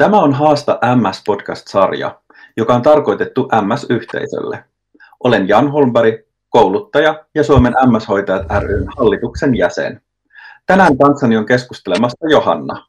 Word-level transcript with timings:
Tämä 0.00 0.20
on 0.20 0.32
Haasta 0.32 0.78
MS-podcast-sarja, 0.96 2.20
joka 2.56 2.74
on 2.74 2.82
tarkoitettu 2.82 3.48
MS-yhteisölle. 3.62 4.64
Olen 5.24 5.48
Jan 5.48 5.72
Holmberg, 5.72 6.14
kouluttaja 6.48 7.24
ja 7.34 7.44
Suomen 7.44 7.72
MS-hoitajat 7.86 8.46
ryn 8.62 8.86
hallituksen 8.96 9.56
jäsen. 9.56 10.00
Tänään 10.66 10.98
kanssani 10.98 11.36
on 11.36 11.46
keskustelemassa 11.46 12.28
Johanna. 12.30 12.86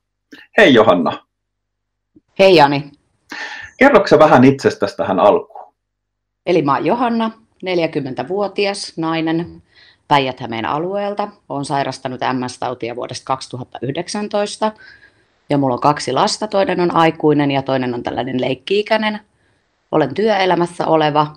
Hei 0.58 0.74
Johanna. 0.74 1.26
Hei 2.40 2.56
Jani. 2.56 2.92
Kerroksä 3.78 4.20
vähän 4.20 4.44
itsestäsi 4.44 4.98
tähän 4.98 5.20
alkuun? 5.20 5.74
Eli 6.46 6.62
mä 6.62 6.76
oon 6.76 6.86
Johanna, 6.86 7.32
40-vuotias 7.66 8.94
nainen 8.98 9.64
päijät 10.08 10.38
alueelta. 10.68 11.28
Olen 11.50 11.66
sairastanut 11.66 12.22
MS-tautia 12.22 12.96
vuodesta 12.96 13.26
2019 13.26 14.72
ja 15.52 15.58
mulla 15.58 15.74
on 15.74 15.82
kaksi 15.82 16.14
lasta, 16.14 16.48
toinen 16.48 16.80
on 16.80 16.96
aikuinen 16.96 17.52
ja 17.52 17.62
toinen 17.62 17.94
on 17.94 18.04
tällainen 18.04 18.42
leikki-ikäinen. 18.42 19.20
Olen 19.92 20.14
työelämässä 20.14 20.88
oleva 20.88 21.28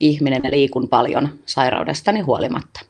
ihminen 0.00 0.40
ja 0.44 0.50
liikun 0.50 0.88
paljon 0.88 1.28
sairaudestani 1.46 2.20
huolimatta. 2.20 2.80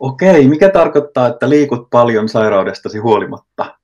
Okei, 0.00 0.48
mikä 0.48 0.68
tarkoittaa, 0.68 1.26
että 1.26 1.48
liikut 1.48 1.90
paljon 1.90 2.28
sairaudestasi 2.28 2.98
huolimatta? 2.98 3.74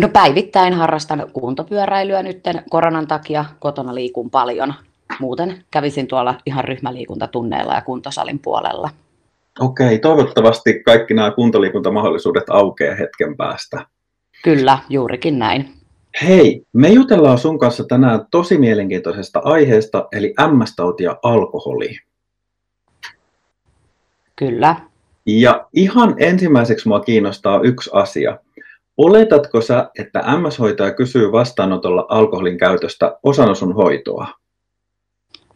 No 0.00 0.08
päivittäin 0.08 0.72
harrastan 0.72 1.26
kuntopyöräilyä 1.32 2.22
nyt 2.22 2.40
koronan 2.70 3.06
takia, 3.06 3.44
kotona 3.58 3.94
liikun 3.94 4.30
paljon. 4.30 4.74
Muuten 5.20 5.64
kävisin 5.70 6.06
tuolla 6.06 6.34
ihan 6.46 6.64
ryhmäliikuntatunneilla 6.64 7.74
ja 7.74 7.82
kuntosalin 7.82 8.38
puolella. 8.38 8.90
Okei, 9.60 9.98
toivottavasti 9.98 10.82
kaikki 10.82 11.14
nämä 11.14 11.30
kuntoliikuntamahdollisuudet 11.30 12.50
aukeaa 12.50 12.94
hetken 12.94 13.36
päästä. 13.36 13.86
Kyllä, 14.44 14.78
juurikin 14.88 15.38
näin. 15.38 15.74
Hei, 16.22 16.62
me 16.72 16.88
jutellaan 16.88 17.38
sun 17.38 17.58
kanssa 17.58 17.84
tänään 17.84 18.26
tosi 18.30 18.58
mielenkiintoisesta 18.58 19.40
aiheesta, 19.44 20.08
eli 20.12 20.34
MS-tauti 20.52 21.04
ja 21.04 21.18
alkoholi. 21.22 21.98
Kyllä. 24.36 24.76
Ja 25.26 25.66
ihan 25.72 26.14
ensimmäiseksi 26.18 26.88
mua 26.88 27.00
kiinnostaa 27.00 27.60
yksi 27.62 27.90
asia. 27.92 28.38
Oletatko 28.96 29.60
sä, 29.60 29.90
että 29.98 30.22
MS-hoitaja 30.38 30.94
kysyy 30.94 31.32
vastaanotolla 31.32 32.06
alkoholin 32.08 32.58
käytöstä 32.58 33.18
osana 33.22 33.54
sun 33.54 33.74
hoitoa? 33.74 34.26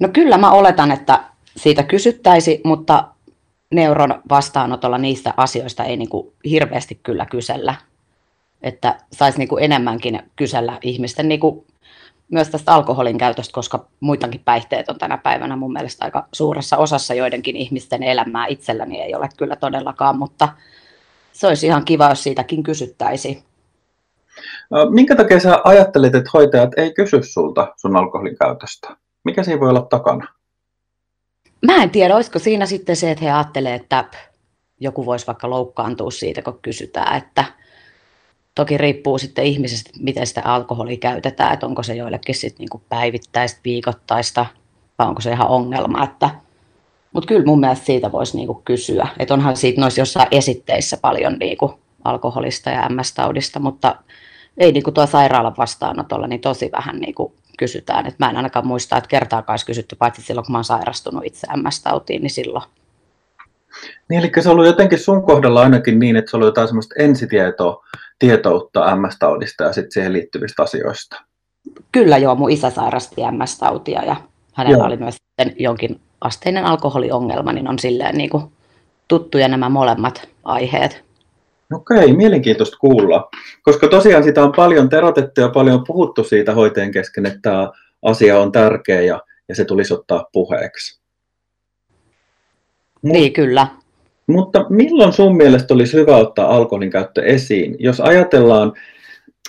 No 0.00 0.08
kyllä 0.12 0.38
mä 0.38 0.50
oletan, 0.50 0.90
että 0.90 1.24
siitä 1.56 1.82
kysyttäisi, 1.82 2.60
mutta 2.64 3.04
neuron 3.70 4.22
vastaanotolla 4.30 4.98
niistä 4.98 5.34
asioista 5.36 5.84
ei 5.84 5.96
niin 5.96 6.08
kuin 6.08 6.32
hirveästi 6.44 7.00
kyllä 7.02 7.26
kysellä 7.26 7.74
että 8.62 8.98
saisi 9.12 9.38
niin 9.38 9.48
kuin 9.48 9.64
enemmänkin 9.64 10.22
kysellä 10.36 10.78
ihmisten 10.82 11.28
niin 11.28 11.40
kuin 11.40 11.66
myös 12.30 12.48
tästä 12.48 12.74
alkoholin 12.74 13.18
käytöstä, 13.18 13.52
koska 13.52 13.86
muitakin 14.00 14.42
päihteet 14.44 14.88
on 14.88 14.98
tänä 14.98 15.18
päivänä 15.18 15.56
mun 15.56 15.72
mielestä 15.72 16.04
aika 16.04 16.28
suuressa 16.32 16.76
osassa 16.76 17.14
joidenkin 17.14 17.56
ihmisten 17.56 18.02
elämää 18.02 18.46
itselläni 18.46 19.00
ei 19.00 19.14
ole 19.14 19.28
kyllä 19.36 19.56
todellakaan, 19.56 20.18
mutta 20.18 20.48
se 21.32 21.46
olisi 21.46 21.66
ihan 21.66 21.84
kiva, 21.84 22.08
jos 22.08 22.22
siitäkin 22.22 22.62
kysyttäisiin. 22.62 23.42
Minkä 24.90 25.16
takia 25.16 25.40
sä 25.40 25.60
ajattelet, 25.64 26.14
että 26.14 26.30
hoitajat 26.34 26.70
ei 26.76 26.94
kysy 26.94 27.22
sulta 27.22 27.74
sun 27.76 27.96
alkoholin 27.96 28.36
käytöstä? 28.38 28.96
Mikä 29.24 29.42
siinä 29.42 29.60
voi 29.60 29.68
olla 29.68 29.82
takana? 29.90 30.28
Mä 31.66 31.82
en 31.82 31.90
tiedä, 31.90 32.16
olisiko 32.16 32.38
siinä 32.38 32.66
sitten 32.66 32.96
se, 32.96 33.10
että 33.10 33.24
he 33.24 33.30
ajattelevat, 33.30 33.82
että 33.82 34.04
joku 34.80 35.06
voisi 35.06 35.26
vaikka 35.26 35.50
loukkaantua 35.50 36.10
siitä, 36.10 36.42
kun 36.42 36.58
kysytään, 36.62 37.16
että 37.16 37.44
Toki 38.58 38.78
riippuu 38.78 39.18
sitten 39.18 39.44
ihmisestä, 39.44 39.90
miten 40.00 40.26
sitä 40.26 40.42
alkoholia 40.44 40.96
käytetään, 40.96 41.52
että 41.54 41.66
onko 41.66 41.82
se 41.82 41.94
joillekin 41.94 42.34
sitten 42.34 42.66
niin 42.70 42.82
päivittäistä, 42.88 43.60
viikoittaista, 43.64 44.46
vai 44.98 45.08
onko 45.08 45.20
se 45.20 45.32
ihan 45.32 45.48
ongelma. 45.48 46.04
Että, 46.04 46.30
mutta 47.12 47.28
kyllä 47.28 47.46
mun 47.46 47.60
mielestä 47.60 47.86
siitä 47.86 48.12
voisi 48.12 48.36
niin 48.36 48.46
kuin 48.46 48.62
kysyä. 48.64 49.08
Että 49.18 49.34
onhan 49.34 49.56
siitä 49.56 49.80
noissa 49.80 50.00
jossain 50.00 50.28
esitteissä 50.30 50.96
paljon 51.02 51.36
niin 51.38 51.58
kuin 51.58 51.72
alkoholista 52.04 52.70
ja 52.70 52.88
MS-taudista, 52.88 53.60
mutta 53.60 53.96
ei 54.56 54.72
niin 54.72 54.82
kuin 54.82 54.94
tuo 54.94 55.06
sairaalan 55.06 55.54
vastaanotolla 55.58 56.26
niin 56.26 56.40
tosi 56.40 56.70
vähän 56.72 56.96
niin 56.96 57.14
kuin 57.14 57.32
kysytään. 57.58 58.06
Et 58.06 58.18
mä 58.18 58.30
en 58.30 58.36
ainakaan 58.36 58.66
muista, 58.66 58.96
että 58.96 59.08
kertaakaan 59.08 59.52
olisi 59.52 59.66
kysytty, 59.66 59.96
paitsi 59.96 60.22
silloin 60.22 60.44
kun 60.44 60.52
mä 60.52 60.58
oon 60.58 60.64
sairastunut 60.64 61.24
itse 61.26 61.46
MS-tautiin, 61.56 62.22
niin 62.22 62.30
silloin. 62.30 62.64
Niin, 64.08 64.20
eli 64.20 64.30
se 64.40 64.48
on 64.48 64.52
ollut 64.52 64.66
jotenkin 64.66 64.98
sun 64.98 65.22
kohdalla 65.22 65.60
ainakin 65.60 65.98
niin, 65.98 66.16
että 66.16 66.30
se 66.30 66.36
oli 66.36 66.44
jotain 66.44 66.68
semmoista 66.68 66.94
ensitietoa, 66.98 67.84
tietoutta 68.18 68.96
MS-taudista 68.96 69.64
ja 69.64 69.72
sitten 69.72 69.92
siihen 69.92 70.12
liittyvistä 70.12 70.62
asioista. 70.62 71.22
Kyllä 71.92 72.18
joo, 72.18 72.34
mun 72.34 72.50
isä 72.50 72.70
sairasti 72.70 73.20
MS-tautia 73.30 74.04
ja 74.04 74.16
hänellä 74.54 74.78
joo. 74.78 74.86
oli 74.86 74.96
myös 74.96 75.14
sitten 75.14 75.54
jonkin 75.58 76.00
asteinen 76.20 76.64
alkoholiongelma, 76.64 77.52
niin 77.52 77.68
on 77.68 77.78
silleen 77.78 78.18
niin 78.18 78.30
kuin 78.30 78.52
tuttuja 79.08 79.48
nämä 79.48 79.68
molemmat 79.68 80.28
aiheet. 80.44 81.04
Okei, 81.74 82.12
mielenkiintoista 82.12 82.76
kuulla, 82.76 83.28
koska 83.62 83.88
tosiaan 83.88 84.24
sitä 84.24 84.42
on 84.44 84.52
paljon 84.52 84.88
terotettu 84.88 85.40
ja 85.40 85.48
paljon 85.48 85.84
puhuttu 85.86 86.24
siitä 86.24 86.54
hoiteen 86.54 86.92
kesken, 86.92 87.26
että 87.26 87.38
tämä 87.42 87.70
asia 88.02 88.40
on 88.40 88.52
tärkeä 88.52 89.00
ja, 89.00 89.20
ja 89.48 89.54
se 89.54 89.64
tulisi 89.64 89.94
ottaa 89.94 90.26
puheeksi. 90.32 91.00
Niin, 93.02 93.32
kyllä. 93.32 93.66
Mutta 94.28 94.66
milloin 94.68 95.12
sun 95.12 95.36
mielestä 95.36 95.74
olisi 95.74 95.96
hyvä 95.96 96.16
ottaa 96.16 96.56
alkoholin 96.56 96.90
käyttö 96.90 97.22
esiin? 97.22 97.76
Jos 97.78 98.00
ajatellaan, 98.00 98.72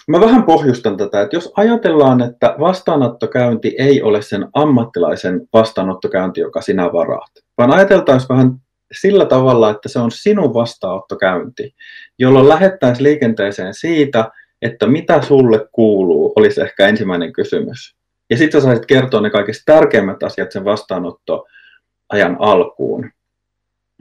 mä 0.08 0.20
vähän 0.20 0.44
pohjustan 0.44 0.98
tätä, 0.98 1.22
että 1.22 1.36
jos 1.36 1.52
ajatellaan, 1.56 2.22
että 2.22 2.56
vastaanottokäynti 2.60 3.76
ei 3.80 4.02
ole 4.02 4.22
sen 4.22 4.48
ammattilaisen 4.54 5.42
vastaanottokäynti, 5.54 6.42
joka 6.42 6.62
sinä 6.62 6.94
varaat, 6.94 7.32
vaan 7.58 7.74
ajateltaisiin 7.74 8.30
vähän 8.30 8.52
sillä 8.92 9.26
tavalla, 9.26 9.70
että 9.70 9.90
se 9.90 10.00
on 10.00 10.12
sinun 10.12 10.54
vastaanottokäynti, 10.54 11.76
jolloin 12.20 12.50
lähettäisiin 12.50 13.04
liikenteeseen 13.04 13.74
siitä, 13.74 14.32
että 14.62 14.88
mitä 14.88 15.22
sulle 15.22 15.68
kuuluu, 15.72 16.34
olisi 16.36 16.62
ehkä 16.62 16.88
ensimmäinen 16.88 17.34
kysymys. 17.34 17.96
Ja 18.30 18.38
sitten 18.38 18.62
sä 18.62 18.66
saisit 18.66 18.86
kertoa 18.86 19.22
ne 19.22 19.30
kaikista 19.30 19.64
tärkeimmät 19.66 20.24
asiat 20.24 20.52
sen 20.52 20.66
vastaanottoajan 20.66 22.38
alkuun 22.40 23.12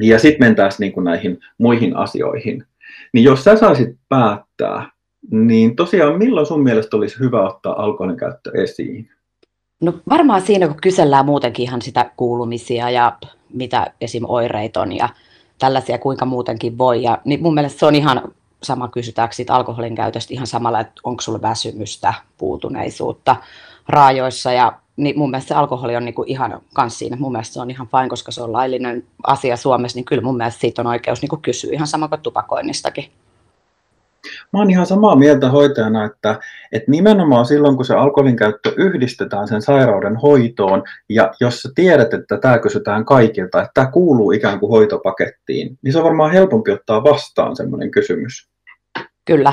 ja 0.02 0.18
sitten 0.18 0.48
mentäisiin 0.48 0.80
niin 0.80 0.92
kuin 0.92 1.04
näihin 1.04 1.38
muihin 1.58 1.96
asioihin. 1.96 2.64
Niin 3.12 3.24
jos 3.24 3.44
sä 3.44 3.56
saisit 3.56 3.96
päättää, 4.08 4.90
niin 5.30 5.76
tosiaan 5.76 6.18
milloin 6.18 6.46
sun 6.46 6.62
mielestä 6.62 6.96
olisi 6.96 7.18
hyvä 7.18 7.48
ottaa 7.48 7.82
alkoholin 7.82 8.16
käyttö 8.16 8.50
esiin? 8.62 9.10
No 9.82 9.94
varmaan 10.08 10.40
siinä, 10.40 10.66
kun 10.66 10.76
kysellään 10.82 11.26
muutenkin 11.26 11.62
ihan 11.62 11.82
sitä 11.82 12.10
kuulumisia 12.16 12.90
ja 12.90 13.18
mitä 13.54 13.86
esim. 14.00 14.24
oireet 14.28 14.76
on 14.76 14.96
ja 14.96 15.08
tällaisia, 15.58 15.98
kuinka 15.98 16.24
muutenkin 16.24 16.78
voi. 16.78 17.02
Ja, 17.02 17.18
niin 17.24 17.42
mun 17.42 17.54
mielestä 17.54 17.78
se 17.78 17.86
on 17.86 17.94
ihan 17.94 18.22
sama 18.62 18.88
kysytäänkö 18.88 19.34
siitä 19.34 19.54
alkoholin 19.54 19.94
käytöstä 19.94 20.34
ihan 20.34 20.46
samalla, 20.46 20.80
että 20.80 21.00
onko 21.04 21.20
sulla 21.22 21.42
väsymystä, 21.42 22.14
puutuneisuutta 22.38 23.36
raajoissa 23.88 24.52
ja 24.52 24.72
niin 24.98 25.18
mun 25.18 25.30
mielestä 25.30 25.48
se 25.48 25.54
alkoholi 25.54 25.96
on 25.96 26.04
niinku 26.04 26.24
ihan 26.26 26.60
kans 26.74 26.98
siinä. 26.98 27.16
Mun 27.20 27.32
mielestä 27.32 27.54
se 27.54 27.60
on 27.60 27.70
ihan 27.70 27.88
fine, 27.88 28.08
koska 28.08 28.32
se 28.32 28.42
on 28.42 28.52
laillinen 28.52 29.04
asia 29.26 29.56
Suomessa, 29.56 29.96
niin 29.96 30.04
kyllä 30.04 30.22
mun 30.22 30.36
mielestä 30.36 30.60
siitä 30.60 30.82
on 30.82 30.86
oikeus 30.86 31.22
niinku 31.22 31.36
kysyä 31.36 31.72
ihan 31.72 31.86
sama 31.86 32.08
kuin 32.08 32.20
tupakoinnistakin. 32.20 33.04
Mä 34.52 34.58
oon 34.58 34.70
ihan 34.70 34.86
samaa 34.86 35.16
mieltä 35.16 35.50
hoitajana, 35.50 36.04
että, 36.04 36.38
että 36.72 36.90
nimenomaan 36.90 37.46
silloin, 37.46 37.76
kun 37.76 37.84
se 37.84 37.94
alkoholin 37.94 38.36
käyttö 38.36 38.72
yhdistetään 38.76 39.48
sen 39.48 39.62
sairauden 39.62 40.16
hoitoon, 40.16 40.82
ja 41.08 41.32
jos 41.40 41.60
sä 41.60 41.68
tiedät, 41.74 42.14
että 42.14 42.38
tämä 42.38 42.58
kysytään 42.58 43.04
kaikilta, 43.04 43.62
että 43.62 43.70
tämä 43.74 43.90
kuuluu 43.90 44.32
ikään 44.32 44.60
kuin 44.60 44.70
hoitopakettiin, 44.70 45.78
niin 45.82 45.92
se 45.92 45.98
on 45.98 46.04
varmaan 46.04 46.32
helpompi 46.32 46.70
ottaa 46.70 47.04
vastaan 47.04 47.56
semmoinen 47.56 47.90
kysymys. 47.90 48.48
Kyllä, 49.24 49.52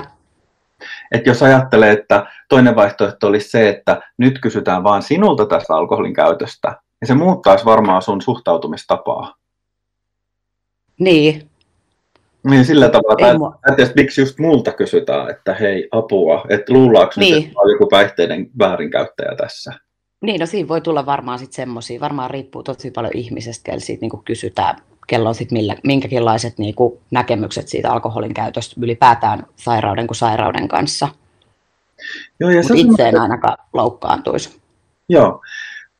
että 1.11 1.29
jos 1.29 1.43
ajattelee, 1.43 1.91
että 1.91 2.25
toinen 2.49 2.75
vaihtoehto 2.75 3.27
olisi 3.27 3.49
se, 3.49 3.69
että 3.69 4.01
nyt 4.17 4.39
kysytään 4.41 4.83
vain 4.83 5.01
sinulta 5.01 5.45
tästä 5.45 5.75
alkoholin 5.75 6.13
käytöstä, 6.13 6.67
niin 7.01 7.07
se 7.07 7.13
muuttaisi 7.13 7.65
varmaan 7.65 8.01
sun 8.01 8.21
suhtautumistapaa. 8.21 9.35
Niin. 10.99 11.49
Niin 12.49 12.65
sillä 12.65 12.89
tavalla, 12.89 13.27
että, 13.27 13.37
mua... 13.37 13.59
että 13.79 13.93
miksi 13.95 14.21
just 14.21 14.39
multa 14.39 14.71
kysytään, 14.71 15.29
että 15.29 15.53
hei 15.53 15.87
apua, 15.91 16.45
että 16.49 16.73
luullaanko 16.73 17.13
niin. 17.17 17.35
nyt, 17.35 17.45
että 17.45 17.59
on 17.59 17.71
joku 17.71 17.87
päihteiden 17.87 18.49
väärinkäyttäjä 18.59 19.35
tässä? 19.35 19.73
Niin, 20.25 20.39
no 20.39 20.45
siinä 20.45 20.67
voi 20.67 20.81
tulla 20.81 21.05
varmaan 21.05 21.39
sitten 21.39 21.55
semmoisia, 21.55 21.99
varmaan 21.99 22.29
riippuu 22.29 22.63
tosi 22.63 22.91
paljon 22.91 23.13
ihmisestä, 23.15 23.63
kelle 23.63 23.79
siitä 23.79 24.01
niin 24.01 24.23
kysytään 24.25 24.75
kello 25.07 25.29
on 25.29 25.35
sitten 25.35 25.57
minkäkinlaiset 25.83 26.57
niin 26.57 26.75
kuin 26.75 26.99
näkemykset 27.11 27.67
siitä 27.67 27.91
alkoholin 27.91 28.33
käytöstä 28.33 28.75
ylipäätään 28.81 29.45
sairauden 29.55 30.07
kuin 30.07 30.15
sairauden 30.15 30.67
kanssa. 30.67 31.07
Joo, 32.39 32.49
ja 32.49 32.61
Mut 32.69 32.77
itse 32.77 33.09
en 33.09 33.21
ainakaan 33.21 33.57
loukkaantuisi. 33.73 34.61
Joo. 35.09 35.41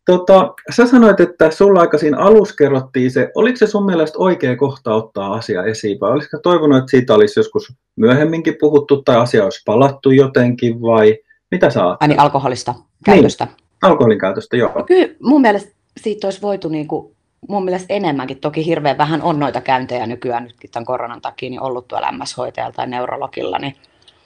Tota, 0.05 0.53
sä 0.75 0.87
sanoit, 0.87 1.19
että 1.19 1.51
sulla 1.51 1.81
aika 1.81 1.97
siinä 1.97 2.17
alussa 2.17 2.55
kerrottiin 2.55 3.11
se, 3.11 3.31
oliko 3.35 3.57
se 3.57 3.67
sun 3.67 3.85
mielestä 3.85 4.17
oikea 4.17 4.55
kohta 4.55 4.93
ottaa 4.93 5.33
asia 5.33 5.63
esiin, 5.63 5.99
vai 5.99 6.11
olisiko 6.11 6.37
toivonut, 6.37 6.77
että 6.77 6.91
siitä 6.91 7.13
olisi 7.13 7.39
joskus 7.39 7.73
myöhemminkin 7.95 8.55
puhuttu 8.59 9.01
tai 9.01 9.15
asia 9.15 9.43
olisi 9.43 9.61
palattu 9.65 10.11
jotenkin, 10.11 10.81
vai 10.81 11.17
Mitä 11.51 11.69
sä? 11.69 11.85
Ai 11.99 12.07
niin, 12.07 12.19
alkoholista 12.19 12.75
käytöstä. 13.05 13.45
Niin, 13.45 13.64
alkoholin 13.85 14.19
käytöstä, 14.19 14.57
joo. 14.57 14.71
No 14.75 14.83
kyllä 14.83 15.15
mun 15.23 15.41
mielestä 15.41 15.71
siitä 15.99 16.27
olisi 16.27 16.41
voitu 16.41 16.69
niin 16.69 16.87
kuin, 16.87 17.15
mun 17.49 17.65
mielestä 17.65 17.93
enemmänkin. 17.93 18.37
Toki 18.37 18.65
hirveän 18.65 18.97
vähän 18.97 19.21
on 19.21 19.39
noita 19.39 19.61
käyntejä 19.61 20.07
nykyään 20.07 20.43
nytkin 20.43 20.71
tämän 20.71 20.85
koronan 20.85 21.21
takia 21.21 21.49
niin 21.49 21.61
ollut 21.61 21.87
tuolla 21.87 22.11
MS-hoitajalla 22.11 22.73
tai 22.73 22.87
neurologilla. 22.87 23.59
Niin, 23.59 23.75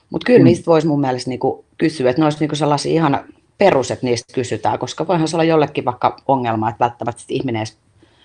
mutta 0.09 0.25
kyllä 0.25 0.39
mm. 0.39 0.43
niistä 0.43 0.65
voisi 0.65 0.87
mun 0.87 1.01
mielestä 1.01 1.29
niin 1.29 1.39
kuin 1.39 1.65
kysyä, 1.77 2.09
että 2.09 2.21
ne 2.21 2.25
olisi 2.25 2.39
niin 2.39 2.49
kuin 2.49 2.57
sellaisia 2.57 2.91
ihan 2.91 3.23
perus, 3.57 3.91
että 3.91 4.05
niistä 4.05 4.33
kysytään, 4.33 4.79
koska 4.79 5.07
voihan 5.07 5.27
se 5.27 5.35
olla 5.35 5.43
jollekin 5.43 5.85
vaikka 5.85 6.17
ongelma, 6.27 6.69
että 6.69 6.85
välttämättä 6.85 7.23
ihminen 7.29 7.59
edes 7.59 7.77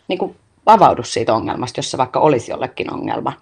niin 0.09 0.19
kuin 0.19 0.37
avaudu 0.67 1.03
siitä 1.03 1.35
ongelmasta, 1.35 1.79
jos 1.79 1.91
se 1.91 1.99
vaikka 1.99 2.21
olisi 2.21 2.53
jollekin 2.53 2.93
ongelma. 2.93 3.33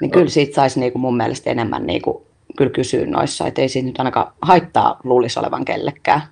Niin 0.00 0.10
kyllä 0.10 0.28
siitä 0.28 0.54
saisi 0.54 0.80
niin 0.80 0.92
kuin 0.92 1.02
mun 1.02 1.16
mielestä 1.16 1.50
enemmän 1.50 1.86
niin 1.86 2.02
kuin, 2.02 2.24
kyllä 2.56 2.70
kysyä 2.70 3.06
noissa, 3.06 3.46
että 3.46 3.62
ei 3.62 3.68
siitä 3.68 3.86
nyt 3.86 3.98
ainakaan 3.98 4.32
haittaa 4.42 5.00
luulisi 5.04 5.38
olevan 5.38 5.64
kellekään. 5.64 6.22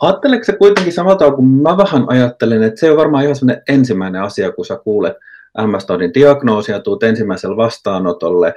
Ajatteleeko 0.00 0.44
se 0.44 0.52
kuitenkin 0.52 0.92
samalla 0.92 1.32
kuin 1.32 1.48
mä 1.48 1.76
vähän 1.76 2.04
ajattelen, 2.08 2.62
että 2.62 2.80
se 2.80 2.90
on 2.90 2.96
varmaan 2.96 3.24
ihan 3.24 3.36
sellainen 3.36 3.62
ensimmäinen 3.68 4.22
asia, 4.22 4.52
kun 4.52 4.66
sä 4.66 4.78
kuulet 4.84 5.16
MS-taudin 5.66 6.14
diagnoosia, 6.14 6.80
tuut 6.80 7.02
ensimmäiselle 7.02 7.56
vastaanotolle, 7.56 8.54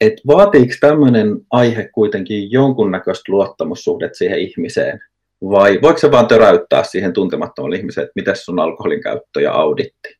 että 0.00 0.22
vaatiiko 0.26 0.74
tämmöinen 0.80 1.40
aihe 1.50 1.88
kuitenkin 1.94 2.52
jonkunnäköistä 2.52 3.32
luottamussuhdet 3.32 4.14
siihen 4.14 4.38
ihmiseen? 4.38 5.00
Vai 5.42 5.78
voiko 5.82 5.98
se 5.98 6.10
vaan 6.10 6.26
töräyttää 6.26 6.82
siihen 6.82 7.12
tuntemattomalle 7.12 7.76
ihmiseen, 7.76 8.04
että 8.04 8.12
miten 8.14 8.36
sun 8.36 8.60
alkoholin 8.60 9.02
käyttö 9.02 9.40
ja 9.40 9.52
auditti? 9.52 10.16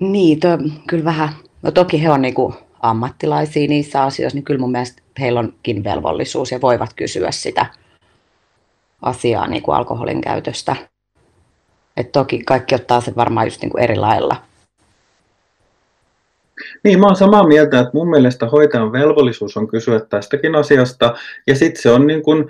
Niin, 0.00 0.40
to, 0.40 0.48
kyllä 0.88 1.04
vähän. 1.04 1.28
No 1.62 1.70
toki 1.70 2.02
he 2.02 2.10
on 2.10 2.22
niinku 2.22 2.54
ammattilaisia 2.84 3.68
niissä 3.68 4.02
asioissa, 4.02 4.36
niin 4.36 4.44
kyllä 4.44 4.60
mun 4.60 4.72
mielestä 4.72 5.02
heillä 5.20 5.40
onkin 5.40 5.84
velvollisuus 5.84 6.52
ja 6.52 6.60
voivat 6.60 6.94
kysyä 6.96 7.30
sitä 7.30 7.66
asiaa 9.02 9.46
niin 9.46 9.62
kuin 9.62 9.76
alkoholin 9.76 10.20
käytöstä. 10.20 10.76
Et 11.96 12.12
toki 12.12 12.42
kaikki 12.46 12.74
ottaa 12.74 13.00
sen 13.00 13.16
varmaan 13.16 13.46
just 13.46 13.62
niin 13.62 13.70
kuin 13.70 13.84
eri 13.84 13.96
lailla. 13.96 14.36
Niin, 16.84 17.00
mä 17.00 17.06
oon 17.06 17.16
samaa 17.16 17.46
mieltä, 17.46 17.80
että 17.80 17.90
mun 17.94 18.10
mielestä 18.10 18.46
hoitajan 18.46 18.92
velvollisuus 18.92 19.56
on 19.56 19.68
kysyä 19.68 20.00
tästäkin 20.00 20.54
asiasta. 20.54 21.14
Ja 21.46 21.54
sitten 21.54 21.82
se 21.82 21.90
on 21.90 22.06
niin 22.06 22.22
kuin, 22.22 22.44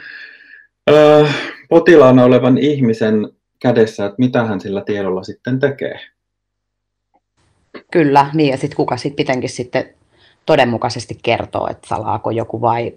äh, 0.90 1.34
potilaana 1.68 2.24
olevan 2.24 2.58
ihmisen 2.58 3.28
kädessä, 3.62 4.04
että 4.04 4.16
mitä 4.18 4.44
hän 4.44 4.60
sillä 4.60 4.82
tiedolla 4.86 5.22
sitten 5.22 5.60
tekee. 5.60 6.00
Kyllä, 7.90 8.30
niin 8.34 8.50
ja 8.50 8.56
sitten 8.56 8.76
kuka 8.76 8.96
sitten 8.96 9.16
pitenkin 9.16 9.50
sitten 9.50 9.94
todenmukaisesti 10.46 11.18
kertoo, 11.22 11.68
että 11.70 11.88
salaako 11.88 12.30
joku 12.30 12.60
vai 12.60 12.92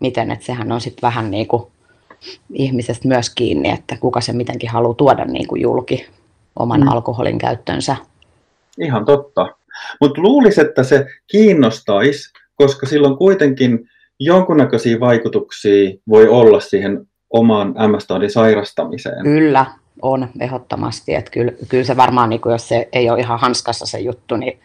miten, 0.00 0.30
että 0.30 0.46
sehän 0.46 0.72
on 0.72 0.80
sitten 0.80 1.02
vähän 1.02 1.30
niin 1.30 1.48
kuin 1.48 1.62
ihmisestä 2.52 3.08
myös 3.08 3.30
kiinni, 3.30 3.70
että 3.70 3.96
kuka 4.00 4.20
se 4.20 4.32
mitenkin 4.32 4.70
haluaa 4.70 4.94
tuoda 4.94 5.24
niin 5.24 5.46
kuin 5.46 5.62
julki 5.62 6.06
oman 6.56 6.80
mm. 6.80 6.88
alkoholin 6.88 7.38
käyttönsä. 7.38 7.96
Ihan 8.78 9.04
totta. 9.04 9.48
Mutta 10.00 10.20
luulisi, 10.22 10.60
että 10.60 10.82
se 10.82 11.06
kiinnostaisi, 11.26 12.32
koska 12.54 12.86
silloin 12.86 13.16
kuitenkin 13.16 13.88
jonkunnäköisiä 14.20 15.00
vaikutuksia 15.00 15.90
voi 16.08 16.28
olla 16.28 16.60
siihen 16.60 17.06
omaan 17.30 17.68
MS-taudin 17.68 18.30
sairastamiseen. 18.30 19.22
Kyllä, 19.22 19.66
on 20.02 20.28
ehdottomasti. 20.40 21.14
Että 21.14 21.30
kyllä, 21.30 21.52
kyllä 21.68 21.84
se 21.84 21.96
varmaan, 21.96 22.28
niin 22.28 22.40
kuin 22.40 22.52
jos 22.52 22.68
se 22.68 22.88
ei 22.92 23.10
ole 23.10 23.20
ihan 23.20 23.40
hanskassa 23.40 23.86
se 23.86 23.98
juttu, 23.98 24.36
niin 24.36 24.60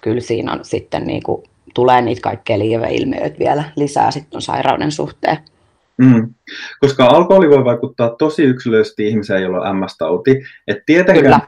kyllä 0.00 0.20
siinä 0.20 0.52
on 0.52 0.64
sitten 0.64 1.06
niin 1.06 1.22
kuin, 1.22 1.42
tulee 1.74 2.02
niitä 2.02 2.20
kaikkea 2.20 2.58
lieveilmiöitä 2.58 3.38
vielä 3.38 3.64
lisää 3.76 4.10
sitten 4.10 4.40
sairauden 4.40 4.92
suhteen. 4.92 5.38
Mm. 5.98 6.34
Koska 6.80 7.06
alkoholi 7.06 7.50
voi 7.50 7.64
vaikuttaa 7.64 8.10
tosi 8.18 8.42
yksilöllisesti 8.42 9.08
ihmiseen, 9.08 9.42
jolla 9.42 9.60
on 9.60 9.76
MS-tauti. 9.76 10.42
Et 10.68 10.78
tietenkään, 10.86 11.40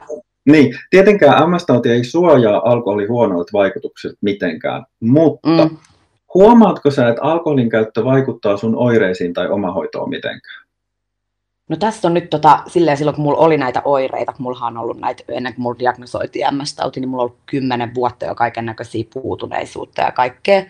niin, 0.49 0.75
tietenkään 0.89 1.49
MS-tauti 1.49 1.89
ei 1.89 2.03
suojaa 2.03 2.61
alkoholin 2.71 3.09
huonoilta 3.09 3.49
vaikutuksilta 3.53 4.17
mitenkään, 4.21 4.85
mutta 4.99 5.65
mm. 5.65 5.77
huomaatko 6.33 6.91
sä, 6.91 7.09
että 7.09 7.21
alkoholin 7.21 7.69
käyttö 7.69 8.03
vaikuttaa 8.03 8.57
sun 8.57 8.75
oireisiin 8.75 9.33
tai 9.33 9.47
omahoitoon 9.47 10.09
mitenkään? 10.09 10.62
No 11.69 11.77
tässä 11.77 12.07
on 12.07 12.13
nyt 12.13 12.29
tota, 12.29 12.59
silleen 12.67 12.97
silloin, 12.97 13.15
kun 13.15 13.23
mulla 13.23 13.37
oli 13.37 13.57
näitä 13.57 13.81
oireita, 13.85 14.33
kun 14.33 14.43
mulla 14.43 14.65
on 14.65 14.77
ollut 14.77 14.99
näitä, 14.99 15.23
ennen 15.27 15.53
kuin 15.53 15.63
mulla 15.63 15.79
diagnosoitiin 15.79 16.55
MS-tauti, 16.55 16.99
niin 16.99 17.09
mulla 17.09 17.23
on 17.23 17.29
ollut 17.29 17.41
kymmenen 17.45 17.95
vuotta 17.95 18.25
jo 18.25 18.35
kaiken 18.35 18.65
näköisiä 18.65 19.03
puutuneisuutta 19.13 20.01
ja 20.01 20.11
kaikkea. 20.11 20.63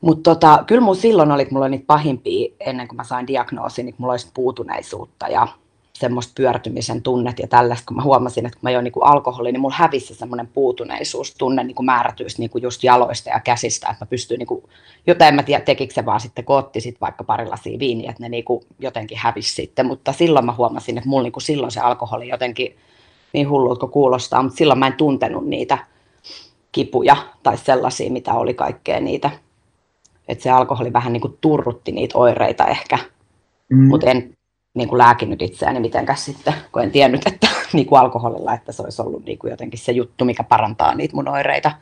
Mutta 0.00 0.30
tota, 0.30 0.64
kyllä 0.66 0.80
mulla 0.80 1.00
silloin 1.00 1.32
oli, 1.32 1.44
kun 1.44 1.54
mulla 1.54 1.64
oli 1.66 1.70
niitä 1.70 1.86
pahimpia, 1.86 2.54
ennen 2.60 2.88
kuin 2.88 2.96
mä 2.96 3.04
sain 3.04 3.26
diagnoosin, 3.26 3.86
niin 3.86 3.94
mulla 3.98 4.12
olisi 4.12 4.30
puutuneisuutta 4.34 5.28
ja 5.28 5.48
semmoista 5.98 6.32
pyörtymisen 6.36 7.02
tunnet 7.02 7.38
ja 7.38 7.46
tällaista, 7.46 7.84
kun 7.88 7.96
mä 7.96 8.02
huomasin, 8.02 8.46
että 8.46 8.56
kun 8.56 8.66
mä 8.66 8.70
join 8.70 8.84
niin 8.84 8.92
alkoholi, 9.00 9.52
niin 9.52 9.60
mulla 9.60 9.74
hävisi 9.78 10.14
semmoinen 10.14 10.46
puutuneisuustunne 10.46 11.64
niin 11.64 11.74
kuin 11.74 11.86
määrätyistä 11.86 12.42
niin 12.42 12.50
kuin 12.50 12.62
just 12.62 12.84
jaloista 12.84 13.30
ja 13.30 13.40
käsistä, 13.40 13.88
että 13.90 14.04
mä 14.04 14.08
pystyin, 14.08 14.38
niin 14.38 14.46
kuin, 14.46 14.62
joten 15.06 15.28
en 15.28 15.34
mä 15.34 15.42
tiedä, 15.42 15.64
tekikö 15.64 15.94
se 15.94 16.06
vaan 16.06 16.20
sitten, 16.20 16.44
kun 16.44 16.56
otti 16.56 16.80
sit 16.80 17.00
vaikka 17.00 17.24
pari 17.24 17.46
lasia 17.46 17.78
viiniä, 17.78 18.10
että 18.10 18.22
ne 18.22 18.28
niin 18.28 18.44
kuin 18.44 18.64
jotenkin 18.78 19.18
hävisi 19.18 19.54
sitten, 19.54 19.86
mutta 19.86 20.12
silloin 20.12 20.46
mä 20.46 20.52
huomasin, 20.52 20.98
että 20.98 21.10
mulla 21.10 21.22
niin 21.22 21.32
kuin 21.32 21.42
silloin 21.42 21.72
se 21.72 21.80
alkoholi 21.80 22.28
jotenkin 22.28 22.76
niin 23.32 23.48
hullulta 23.48 23.86
kuulostaa, 23.86 24.42
mutta 24.42 24.56
silloin 24.56 24.78
mä 24.78 24.86
en 24.86 24.92
tuntenut 24.92 25.46
niitä 25.46 25.78
kipuja 26.72 27.16
tai 27.42 27.58
sellaisia, 27.58 28.10
mitä 28.10 28.34
oli 28.34 28.54
kaikkea 28.54 29.00
niitä. 29.00 29.30
Että 30.28 30.42
se 30.42 30.50
alkoholi 30.50 30.92
vähän 30.92 31.12
niin 31.12 31.20
kuin 31.20 31.38
turrutti 31.40 31.92
niitä 31.92 32.18
oireita 32.18 32.66
ehkä, 32.66 32.98
mm. 33.70 33.88
mutta 33.88 34.10
en 34.10 34.35
niin 34.76 34.88
kuin 34.88 34.98
lääkinyt 34.98 35.42
itseäni 35.42 35.80
mitenkään 35.80 36.18
sitten, 36.18 36.54
kun 36.72 36.82
en 36.82 36.90
tiennyt, 36.90 37.26
että 37.26 37.48
niin 37.72 37.86
kuin 37.86 38.00
alkoholilla, 38.00 38.54
että 38.54 38.72
se 38.72 38.82
olisi 38.82 39.02
ollut 39.02 39.24
niin 39.24 39.38
kuin 39.38 39.50
jotenkin 39.50 39.80
se 39.80 39.92
juttu, 39.92 40.24
mikä 40.24 40.44
parantaa 40.44 40.94
niitä 40.94 41.16
mun 41.16 41.28
oireita. 41.28 41.72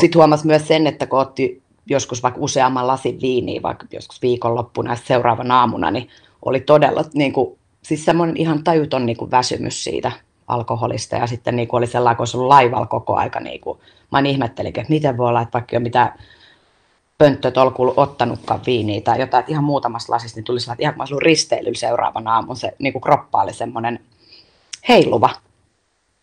Sitten 0.00 0.18
huomasi 0.18 0.46
myös 0.46 0.68
sen, 0.68 0.86
että 0.86 1.06
kun 1.06 1.18
otti 1.18 1.62
joskus 1.86 2.22
vaikka 2.22 2.40
useamman 2.40 2.86
lasin 2.86 3.20
viiniä, 3.20 3.62
vaikka 3.62 3.86
joskus 3.92 4.22
viikonloppuna 4.22 4.92
ja 4.92 4.96
seuraavana 4.96 5.60
aamuna, 5.60 5.90
niin 5.90 6.08
oli 6.42 6.60
todella 6.60 7.04
niin 7.14 7.32
kuin, 7.32 7.58
siis 7.82 8.04
semmoinen 8.04 8.36
ihan 8.36 8.64
tajuton 8.64 9.06
niin 9.06 9.16
kuin 9.16 9.30
väsymys 9.30 9.84
siitä 9.84 10.12
alkoholista 10.48 11.16
ja 11.16 11.26
sitten 11.26 11.56
niin 11.56 11.68
kuin 11.68 11.78
oli 11.78 11.86
sellainen, 11.86 12.16
kun 12.16 12.22
olisi 12.22 12.36
ollut 12.36 12.48
laivalla 12.48 12.86
koko 12.86 13.16
aika. 13.16 13.40
Niin 13.40 13.60
kuin, 13.60 13.78
mä 14.12 14.18
ihmettelin, 14.18 14.68
että 14.68 14.92
miten 14.92 15.16
voi 15.16 15.28
olla, 15.28 15.42
että 15.42 15.52
vaikka 15.52 15.76
jo 15.76 15.80
mitä 15.80 16.12
pönttötolkulla 17.20 17.94
ottanutkaan 17.96 18.60
viiniä 18.66 19.00
tai 19.00 19.20
jotain, 19.20 19.40
että 19.40 19.52
ihan 19.52 19.64
muutamasta 19.64 20.12
lasista, 20.12 20.36
niin 20.36 20.44
tuli 20.44 20.60
sellainen, 20.60 20.82
ihan 20.82 20.94
kun 20.94 21.04
mä 21.16 21.20
risteilyllä 21.22 21.78
seuraavana 21.78 22.34
aamun, 22.34 22.56
se 22.56 22.72
niin 22.78 22.92
kuin 22.92 23.02
kroppa 23.02 23.42
oli 23.42 23.52
semmoinen 23.52 24.00
heiluva. 24.88 25.30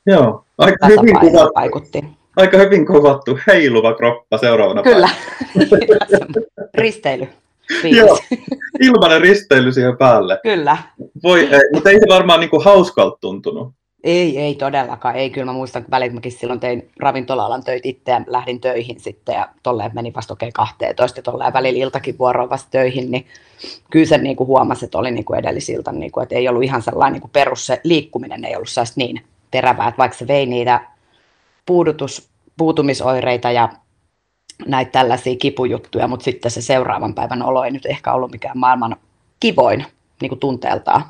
Joo, 0.06 0.46
aika 0.58 0.88
hyvin 0.88 1.20
kuvattu. 1.20 1.54
Vaikutti. 1.56 2.04
Aika 2.38 2.58
hyvin 2.58 2.86
kuvattu 2.86 3.39
heiluva 3.48 3.94
kroppa 3.94 4.38
seuraavana 4.38 4.84
Kyllä, 4.84 5.10
risteily. 6.82 7.27
Joo, 7.84 8.20
ilmanen 8.82 9.22
risteily 9.22 9.72
siihen 9.72 9.98
päälle. 9.98 10.39
Kyllä. 10.44 10.77
Voi, 11.24 11.39
ei, 11.39 11.62
mutta 11.74 11.89
ei 11.89 12.00
se 12.00 12.06
varmaan 12.10 12.39
niin 12.39 12.50
kuin 12.50 12.63
hauskalta 12.63 13.18
tuntunut. 13.22 13.74
Ei, 14.04 14.39
ei 14.39 14.56
todellakaan. 14.56 15.16
Ei, 15.16 15.30
kyllä 15.30 15.46
mä 15.46 15.54
muistan, 15.54 15.80
että 15.80 15.92
välillä 15.92 16.13
mäkin 16.13 16.32
silloin 16.32 16.60
tein 16.60 16.92
ravintola-alan 17.00 17.63
töitä 17.63 17.88
itse 17.88 18.12
ja 18.12 18.22
lähdin 18.27 18.62
töihin 18.62 19.00
sitten 19.00 19.36
ja 19.36 19.50
tolleen 19.63 19.92
meni 19.94 20.13
vasta 20.13 20.34
okay, 20.34 20.51
12 20.51 21.20
ja 21.20 21.24
tolleen 21.24 21.54
välillä 21.54 21.84
iltakin 21.84 22.18
vuoroon 22.18 22.50
vasta 22.50 22.70
töihin, 22.72 23.12
niin 23.12 23.27
kyllä 23.89 24.06
sen 24.06 24.24
niin 24.24 24.36
kuin 24.36 24.48
huomasi, 24.48 24.86
että 24.86 24.98
oli 24.98 25.12
niin 25.12 25.25
kuin 25.25 25.39
edellisiltä, 25.39 25.92
niin 25.92 26.12
kuin, 26.12 26.24
että 26.24 26.36
ei 26.36 26.50
ollut 26.50 26.63
ihan 26.63 26.82
sellainen 26.82 27.13
niin 27.13 27.22
kuin 27.22 27.32
perus, 27.32 27.66
se 27.66 27.82
liikkuminen 27.84 28.46
ei 28.46 28.56
ollut 28.56 28.70
niin 28.96 29.24
terävää, 29.51 29.88
että 29.88 29.98
vaikka 29.98 30.18
se 30.18 30.27
vei 30.27 30.46
niitä 30.46 30.82
puudutus, 31.66 32.30
puutumisoireita 32.58 33.51
ja 33.51 33.70
näitä 34.66 34.92
tällaisia 34.92 35.36
kipujuttuja, 35.36 36.08
mutta 36.08 36.24
sitten 36.24 36.51
se 36.51 36.62
seuraavan 36.62 37.16
päivän 37.16 37.44
olo 37.44 37.63
ei 37.63 37.72
nyt 37.72 37.86
ehkä 37.86 38.13
ollut 38.13 38.32
mikään 38.32 38.58
maailman 38.58 38.96
kivoin 39.39 39.86
niin 40.22 40.30
kuin 40.30 40.39
tunteeltaan. 40.39 41.04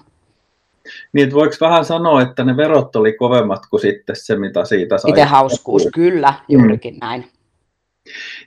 Niin, 1.13 1.33
voiko 1.33 1.55
vähän 1.61 1.85
sanoa, 1.85 2.21
että 2.21 2.43
ne 2.43 2.57
verot 2.57 2.95
oli 2.95 3.13
kovemmat 3.13 3.61
kuin 3.69 3.79
sitten 3.81 4.15
se, 4.15 4.35
mitä 4.35 4.65
siitä 4.65 4.97
sai? 4.97 5.09
Itse 5.09 5.23
hauskuus, 5.23 5.87
kyllä, 5.93 6.33
juurikin 6.49 6.93
mm. 6.93 6.99
näin. 7.01 7.25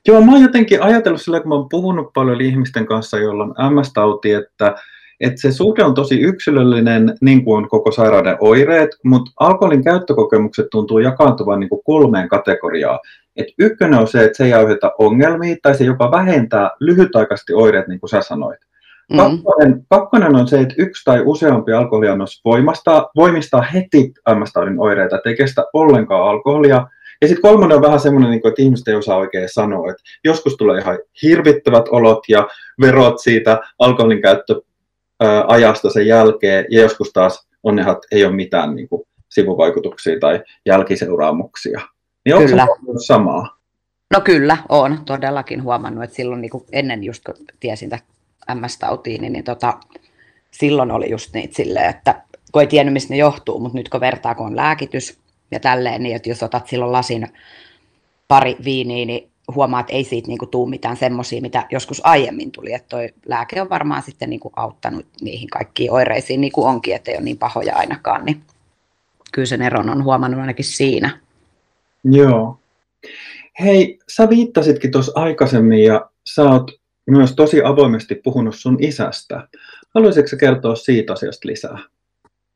Joo, 0.09 0.20
mä 0.20 0.32
oon 0.32 0.42
jotenkin 0.42 0.82
ajatellut 0.82 1.23
sillä, 1.23 1.40
kun 1.40 1.49
mä 1.49 1.54
oon 1.54 1.68
puhunut 1.68 2.12
paljon 2.14 2.40
ihmisten 2.40 2.87
kanssa, 2.87 3.18
joilla 3.18 3.44
on 3.44 3.75
MS-tauti, 3.75 4.32
että, 4.32 4.75
että 5.20 5.40
se 5.40 5.52
suhde 5.52 5.85
on 5.85 5.94
tosi 5.94 6.20
yksilöllinen, 6.20 7.14
niin 7.20 7.44
kuin 7.44 7.56
on 7.56 7.68
koko 7.68 7.90
sairauden 7.90 8.37
oireet, 8.40 8.90
mutta 9.04 9.30
alkoholin 9.40 9.85
käyttökokemukset 9.85 10.66
tuntuu 10.70 10.99
jakaantuvan 10.99 11.61
niin 11.61 11.68
kuin 11.68 11.82
kolmeen 11.85 12.28
kategoriaan. 12.28 12.99
Et 13.37 13.47
ykkönen 13.59 13.99
on 14.00 14.09
se, 14.09 14.25
että 14.25 14.37
se 14.37 14.44
ei 14.44 14.52
aiheuta 14.52 14.92
ongelmia 14.99 15.56
tai 15.62 15.75
se 15.75 15.85
jopa 15.85 16.11
vähentää 16.11 16.70
lyhytaikaisesti 16.80 17.54
oireet, 17.54 17.88
niin 17.88 18.00
kuin 18.00 18.11
sä 18.11 18.23
sanoit. 18.23 18.69
Mm. 19.10 19.16
Kakkonen, 19.16 19.86
kakkonen 19.88 20.36
on 20.36 20.48
se, 20.48 20.60
että 20.60 20.74
yksi 20.78 21.04
tai 21.04 21.22
useampi 21.24 21.72
alkoholiannos 21.72 22.40
voimistaa, 22.44 23.10
voimistaa 23.16 23.62
heti 23.62 24.12
MS-taudin 24.28 24.80
oireita, 24.80 25.16
ettei 25.16 25.36
kestä 25.36 25.64
ollenkaan 25.72 26.28
alkoholia. 26.28 26.86
Ja 27.22 27.28
sitten 27.28 27.42
kolmonen 27.42 27.76
on 27.76 27.82
vähän 27.82 28.00
semmoinen, 28.00 28.30
niin 28.30 28.48
että 28.48 28.62
ihmiset 28.62 28.88
ei 28.88 28.94
osaa 28.94 29.16
oikein 29.16 29.48
sanoa, 29.48 29.90
että 29.90 30.02
joskus 30.24 30.56
tulee 30.56 30.80
ihan 30.80 30.98
hirvittävät 31.22 31.88
olot 31.88 32.22
ja 32.28 32.48
verot 32.80 33.18
siitä 33.18 33.60
alkoholin 33.78 34.22
käyttö 34.22 34.60
ajasta 35.46 35.90
sen 35.90 36.06
jälkeen, 36.06 36.64
ja 36.70 36.80
joskus 36.80 37.12
taas 37.12 37.48
on 37.62 37.76
ne, 37.76 37.82
että 37.82 38.06
ei 38.12 38.24
ole 38.24 38.34
mitään 38.34 38.74
niin 38.74 38.88
kuin, 38.88 39.02
sivuvaikutuksia 39.28 40.20
tai 40.20 40.42
jälkiseuraamuksia. 40.66 41.80
Niin 42.24 42.36
onko 42.36 42.48
kyllä. 42.48 42.66
se 42.66 43.06
samaa? 43.06 43.58
No 44.10 44.20
kyllä, 44.20 44.56
on 44.68 44.98
todellakin 45.06 45.62
huomannut, 45.62 46.04
että 46.04 46.16
silloin 46.16 46.40
niin 46.40 46.50
kuin 46.50 46.64
ennen 46.72 47.04
just 47.04 47.24
kun 47.24 47.34
tiesin 47.60 47.90
MS-tautiin, 48.54 49.21
niin, 49.21 49.33
niin 49.33 49.45
tota, 49.45 49.78
silloin 50.50 50.90
oli 50.90 51.11
just 51.11 51.35
niitä 51.35 51.54
silleen, 51.54 51.90
että 51.90 52.23
kun 52.52 52.62
ei 52.62 52.69
tiennyt, 52.69 52.92
mistä 52.92 53.14
ne 53.14 53.19
johtuu, 53.19 53.61
mutta 53.61 53.78
nyt 53.78 53.88
kun 53.88 54.00
vertaa, 54.00 54.35
kun 54.35 54.47
on 54.47 54.57
lääkitys 54.57 55.19
ja 55.50 55.61
tälleen, 55.61 56.02
niin 56.02 56.16
että 56.16 56.28
jos 56.28 56.42
otat 56.42 56.69
silloin 56.69 56.92
lasin 56.92 57.28
pari 58.28 58.57
viiniä, 58.64 59.07
niin 59.07 59.30
huomaat, 59.54 59.80
että 59.85 59.92
ei 59.92 60.04
siitä 60.04 60.28
niinku 60.28 60.47
tuu 60.47 60.66
mitään 60.66 60.97
semmoisia, 60.97 61.42
mitä 61.42 61.66
joskus 61.71 62.07
aiemmin 62.07 62.52
tuli, 62.52 62.73
että 62.73 62.88
toi 62.88 63.09
lääke 63.26 63.62
on 63.62 63.71
varmaan 63.71 64.02
sitten 64.02 64.30
niinku 64.30 64.52
auttanut 64.57 65.07
niihin 65.21 65.49
kaikkiin 65.49 65.92
oireisiin, 65.92 66.40
niin 66.40 66.52
kuin 66.52 66.69
onkin, 66.69 66.95
että 66.95 67.11
ei 67.11 67.16
ole 67.16 67.25
niin 67.25 67.38
pahoja 67.38 67.76
ainakaan, 67.76 68.25
niin 68.25 68.42
kyllä 69.33 69.47
sen 69.47 69.62
eron 69.62 69.90
on 69.90 70.04
huomannut 70.04 70.40
ainakin 70.40 70.64
siinä. 70.64 71.21
Joo. 72.04 72.59
Hei, 73.61 73.99
sä 74.09 74.28
viittasitkin 74.28 74.90
tuossa 74.90 75.12
aikaisemmin 75.14 75.85
ja 75.85 76.11
sä 76.35 76.42
oot 76.42 76.79
myös 77.07 77.33
tosi 77.33 77.62
avoimesti 77.64 78.14
puhunut 78.14 78.54
sun 78.54 78.76
isästä. 78.80 79.49
Haluaisitko 79.95 80.37
kertoa 80.40 80.75
siitä 80.75 81.12
asiasta 81.12 81.49
lisää? 81.49 81.78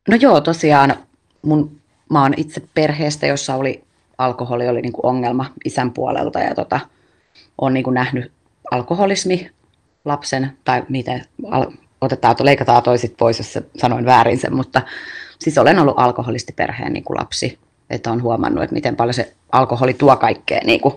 No 0.09 0.17
joo, 0.21 0.41
tosiaan 0.41 0.95
mun, 1.43 1.81
mä 2.11 2.23
oon 2.23 2.35
itse 2.37 2.63
perheestä, 2.75 3.27
jossa 3.27 3.55
oli 3.55 3.85
alkoholi 4.19 4.69
oli 4.69 4.83
niin 4.83 4.93
kuin 4.93 5.07
ongelma 5.07 5.53
isän 5.65 5.93
puolelta 5.93 6.39
ja 6.39 6.55
tota, 6.55 6.81
on 7.59 7.75
niin 7.75 7.85
kuin 7.85 7.95
nähnyt 7.95 8.33
alkoholismi 8.71 9.51
lapsen, 10.05 10.53
tai 10.65 10.83
miten 10.89 11.25
al, 11.51 11.67
otetaan, 12.01 12.37
leikataan 12.43 12.83
toisit 12.83 13.17
pois, 13.17 13.39
jos 13.39 13.59
sanoin 13.77 14.05
väärin 14.05 14.39
sen, 14.39 14.57
mutta 14.57 14.83
siis 15.39 15.59
olen 15.59 15.79
ollut 15.79 15.99
alkoholistiperheen 15.99 16.93
niin 16.93 17.05
kuin 17.05 17.19
lapsi, 17.19 17.59
että 17.91 18.13
on 18.13 18.23
huomannut, 18.23 18.65
että 18.65 18.75
miten 18.75 18.97
paljon 18.97 19.15
se 19.15 19.33
alkoholi 19.53 19.95
tuo 19.95 20.17
kaikkea 20.17 20.61
niin 20.65 20.81
kuin, 20.81 20.95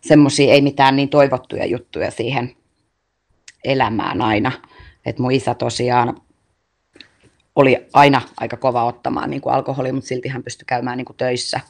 semmoisia 0.00 0.52
ei 0.52 0.60
mitään 0.60 0.96
niin 0.96 1.08
toivottuja 1.08 1.66
juttuja 1.66 2.10
siihen 2.10 2.52
elämään 3.64 4.22
aina. 4.22 4.52
että 5.06 5.22
mun 5.22 5.32
isä 5.32 5.54
tosiaan 5.54 6.20
oli 7.56 7.86
aina 7.92 8.22
aika 8.40 8.56
kova 8.56 8.84
ottamaan 8.84 9.30
niin 9.30 9.40
kuin 9.40 9.54
alkoholia, 9.54 9.92
mutta 9.92 10.08
silti 10.08 10.28
hän 10.28 10.42
pystyi 10.42 10.64
käymään 10.66 10.98
niin 10.98 11.04
kuin 11.04 11.16
töissä. 11.16 11.60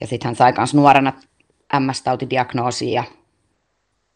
Ja 0.00 0.06
sitten 0.06 0.28
hän 0.28 0.36
sai 0.36 0.52
myös 0.56 0.74
nuorena 0.74 1.12
MS-tautidiagnoosia 1.78 2.94
ja 2.94 3.04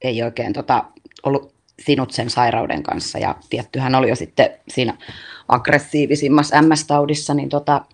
ei 0.02 0.22
oikein 0.22 0.52
tota, 0.52 0.84
ollut 1.22 1.54
sinut 1.82 2.10
sen 2.10 2.30
sairauden 2.30 2.82
kanssa. 2.82 3.18
Ja 3.18 3.34
tietty 3.50 3.78
hän 3.78 3.94
oli 3.94 4.08
jo 4.08 4.16
sitten 4.16 4.50
siinä 4.68 4.98
aggressiivisimmassa 5.48 6.62
MS-taudissa, 6.62 7.34
niin 7.34 7.48
tota, 7.48 7.84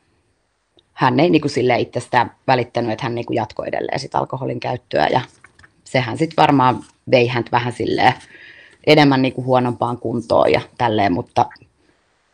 hän 0.93 1.21
ei 1.21 1.31
niin 1.31 1.41
kuin 1.41 1.51
sille 1.51 1.79
itsestään 1.79 2.35
välittänyt, 2.47 2.93
että 2.93 3.05
hän 3.05 3.15
niin 3.15 3.27
kuin 3.27 3.37
jatkoi 3.37 3.69
edelleen 3.69 4.01
sit 4.01 4.15
alkoholin 4.15 4.61
käyttöä. 4.61 5.07
Ja 5.07 5.21
sehän 5.85 6.19
sitten 6.19 6.43
varmaan 6.43 6.85
vei 7.11 7.27
hän 7.27 7.45
vähän 7.53 7.73
silleen 7.73 8.15
enemmän 8.87 9.23
niin 9.23 9.33
kuin 9.33 9.45
huonompaan 9.45 9.99
kuntoon 9.99 10.53
ja 10.53 10.61
tälleen, 10.79 11.13
mutta 11.13 11.47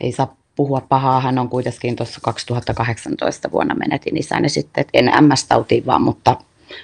ei 0.01 0.13
saa 0.13 0.37
puhua 0.57 0.81
pahaa. 0.89 1.21
Hän 1.21 1.39
on 1.39 1.49
kuitenkin 1.49 1.97
tuossa 1.97 2.21
2018 2.23 3.51
vuonna 3.53 3.75
menetin 3.75 4.17
isäni 4.17 4.49
sitten, 4.49 4.81
että 4.81 4.99
en 4.99 5.25
MS-tautiin 5.25 5.87
vaan, 5.87 6.03
mutta 6.03 6.37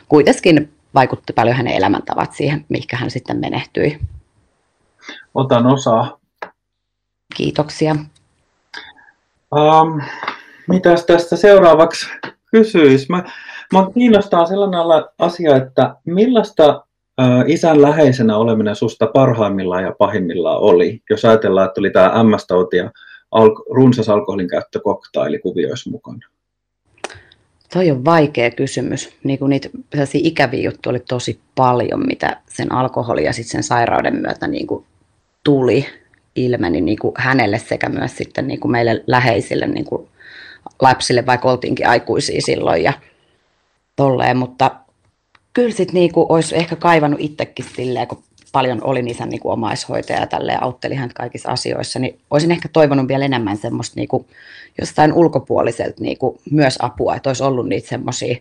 kuitenkin 0.09 0.73
vaikutti 0.95 1.33
paljon 1.33 1.57
hänen 1.57 1.75
elämäntavat 1.75 2.33
siihen, 2.33 2.64
mikä 2.69 2.97
hän 2.97 3.11
sitten 3.11 3.37
menehtyi. 3.37 3.99
Otan 5.35 5.66
osaa. 5.66 6.19
Kiitoksia. 7.37 7.97
Um, 9.52 10.00
mitäs 10.69 11.07
tästä 11.07 11.37
seuraavaksi 11.37 12.07
kysyisi? 12.50 13.07
Mä, 13.09 13.25
mä 13.73 13.87
kiinnostaa 13.95 14.47
sellainen 14.47 14.81
asia, 15.19 15.57
että 15.57 15.97
millaista 16.04 16.87
isän 17.47 17.83
läheisenä 17.83 18.37
oleminen 18.37 18.76
susta 18.76 19.07
parhaimmillaan 19.07 19.85
ja 19.85 19.95
pahimmillaan 19.99 20.59
oli, 20.59 21.02
jos 21.11 21.25
ajatellaan, 21.25 21.67
että 21.67 21.81
oli 21.81 21.91
tämä 21.91 22.25
MS-tauti 22.25 22.76
ja 22.76 22.91
al- 23.31 23.64
runsas 23.71 24.09
alkoholin 24.09 24.49
käyttö 24.49 24.81
koktailikuvioissa 24.81 25.91
mukana? 25.91 26.26
Toi 27.73 27.91
on 27.91 28.05
vaikea 28.05 28.50
kysymys. 28.50 29.17
Niin 29.25 29.38
kuin 29.38 29.50
niitä 29.50 29.69
ikäviä 30.14 30.62
juttuja 30.62 30.91
oli 30.91 31.00
tosi 31.00 31.41
paljon, 31.55 32.07
mitä 32.07 32.37
sen 32.49 32.73
alkoholin 32.73 33.25
ja 33.25 33.33
sitten 33.33 33.50
sen 33.50 33.62
sairauden 33.62 34.17
myötä 34.17 34.47
niin 34.47 34.67
kuin 34.67 34.85
tuli, 35.45 35.87
ilmeni 36.37 36.81
niin 36.81 36.99
kuin 36.99 37.14
hänelle 37.17 37.59
sekä 37.59 37.88
myös 37.88 38.17
sitten 38.17 38.47
niin 38.47 38.61
kuin 38.61 38.73
meille 38.73 39.05
läheisille 39.07 39.67
niin 39.67 39.85
kuin 39.85 40.09
lapsille, 40.81 41.26
vaikka 41.26 41.50
oltiinkin 41.50 41.88
aikuisia 41.88 42.41
silloin 42.41 42.83
ja 42.83 42.93
tolleen, 43.97 44.37
mutta 44.37 44.71
kyllä 45.52 45.71
sitten 45.71 45.94
niin 45.94 46.12
kuin 46.12 46.26
olisi 46.28 46.56
ehkä 46.56 46.76
kaivannut 46.76 47.21
itsekin 47.21 47.64
silleen, 47.76 48.09
kun 48.09 48.23
paljon 48.52 48.85
olin 48.85 49.09
isän 49.09 49.28
niin 49.28 49.40
kuin 49.40 49.52
omaishoitaja 49.52 50.21
ja 50.21 50.26
tälleen 50.26 50.62
autteli 50.62 50.97
kaikissa 51.14 51.50
asioissa, 51.50 51.99
niin 51.99 52.18
olisin 52.30 52.50
ehkä 52.50 52.68
toivonut 52.68 53.09
vielä 53.09 53.25
enemmän 53.25 53.56
semmoista 53.56 54.00
niin 54.00 54.09
kuin 54.09 54.26
jostain 54.80 55.12
ulkopuoliselta 55.12 56.02
niin 56.02 56.18
kuin 56.18 56.38
myös 56.50 56.78
apua, 56.80 57.16
että 57.16 57.30
olisi 57.30 57.42
ollut 57.42 57.68
niitä 57.68 57.88
semmoisia 57.88 58.37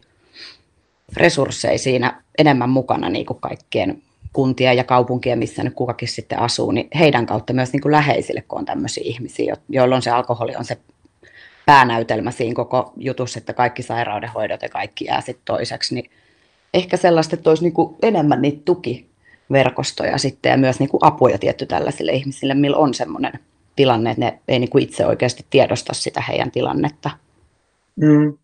resursseja 1.18 1.80
siinä 1.80 2.24
enemmän 2.38 2.70
mukana 2.70 3.10
niin 3.10 3.26
kuin 3.26 3.40
kaikkien 3.40 4.02
kuntien 4.34 4.78
ja 4.78 4.84
kaupunkien, 4.84 5.40
missä 5.40 5.64
nyt 5.64 5.74
kukakin 5.74 6.08
sitten 6.08 6.40
asuu, 6.40 6.72
niin 6.72 6.88
heidän 7.00 7.26
kautta 7.26 7.54
myös 7.54 7.74
niin 7.74 7.82
kuin 7.82 7.92
läheisille, 7.92 8.42
kun 8.42 8.60
on 8.60 8.66
tämmöisiä 8.66 9.04
ihmisiä, 9.06 9.56
joilla 9.70 10.02
se 10.02 10.10
alkoholi 10.10 10.56
on 10.56 10.66
se 10.66 10.78
päänäytelmä 11.66 12.32
siinä 12.32 12.56
koko 12.56 12.94
jutussa, 12.98 13.40
että 13.40 13.54
kaikki 13.54 13.84
sairaudenhoidot 13.84 14.62
ja 14.62 14.70
kaikki 14.70 15.06
jää 15.06 15.22
sitten 15.22 15.46
toiseksi, 15.46 15.96
niin 15.96 16.12
ehkä 16.74 16.98
sellaista, 16.98 17.36
että 17.36 17.50
olisi 17.50 17.64
niin 17.64 17.74
kuin 17.74 17.96
enemmän 18.02 18.42
niitä 18.42 18.62
tukiverkostoja 18.66 20.18
sitten 20.18 20.50
ja 20.50 20.58
myös 20.58 20.80
niin 20.80 20.90
kuin 20.90 21.04
apuja 21.04 21.38
tietty 21.38 21.66
tällaisille 21.66 22.12
ihmisille, 22.12 22.54
millä 22.54 22.78
on 22.78 22.94
semmoinen 22.94 23.34
tilanne, 23.76 24.12
että 24.12 24.26
ne 24.26 24.40
ei 24.48 24.60
niin 24.60 24.70
kuin 24.70 24.84
itse 24.84 25.06
oikeasti 25.06 25.46
tiedosta 25.50 25.94
sitä 25.94 26.22
heidän 26.22 26.52
tilannetta. 26.52 27.10
Mm. 27.96 28.38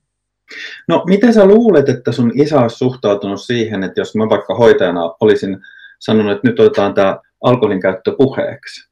No 0.87 1.03
miten 1.05 1.33
sä 1.33 1.45
luulet, 1.45 1.89
että 1.89 2.11
sun 2.11 2.31
isä 2.35 2.61
olisi 2.61 2.77
suhtautunut 2.77 3.41
siihen, 3.41 3.83
että 3.83 4.01
jos 4.01 4.15
mä 4.15 4.29
vaikka 4.29 4.55
hoitajana 4.55 5.15
olisin 5.19 5.57
sanonut, 5.99 6.31
että 6.31 6.47
nyt 6.47 6.59
otetaan 6.59 6.93
tämä 6.93 7.19
alkoholin 7.43 7.81
käyttö 7.81 8.15
puheeksi, 8.17 8.89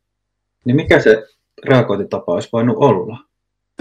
niin 0.65 0.75
mikä 0.75 0.99
se 0.99 1.23
reagointitapa 1.65 2.33
olisi 2.33 2.49
voinut 2.53 2.77
olla? 2.79 3.17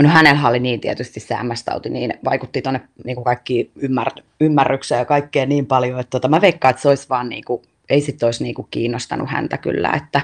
No 0.00 0.08
hänellä 0.08 0.48
oli 0.48 0.60
niin 0.60 0.80
tietysti 0.80 1.20
se 1.20 1.34
MS-tauti, 1.34 1.88
niin 1.88 2.14
vaikutti 2.24 2.62
tuonne 2.62 2.80
niin 3.04 3.24
kaikki 3.24 3.72
ymmär- 3.78 4.22
ymmärrykseen 4.40 4.98
ja 4.98 5.04
kaikkeen 5.04 5.48
niin 5.48 5.66
paljon, 5.66 6.00
että 6.00 6.10
tota, 6.10 6.28
mä 6.28 6.40
veikkaan, 6.40 6.70
että 6.70 6.82
se 6.82 6.88
olisi 6.88 7.08
vaan 7.08 7.28
niin 7.28 7.44
kuin, 7.44 7.62
ei 7.88 8.00
sitten 8.00 8.26
olisi 8.26 8.42
niin 8.42 8.54
kuin 8.54 8.68
kiinnostanut 8.70 9.30
häntä 9.30 9.58
kyllä, 9.58 9.92
että 9.92 10.20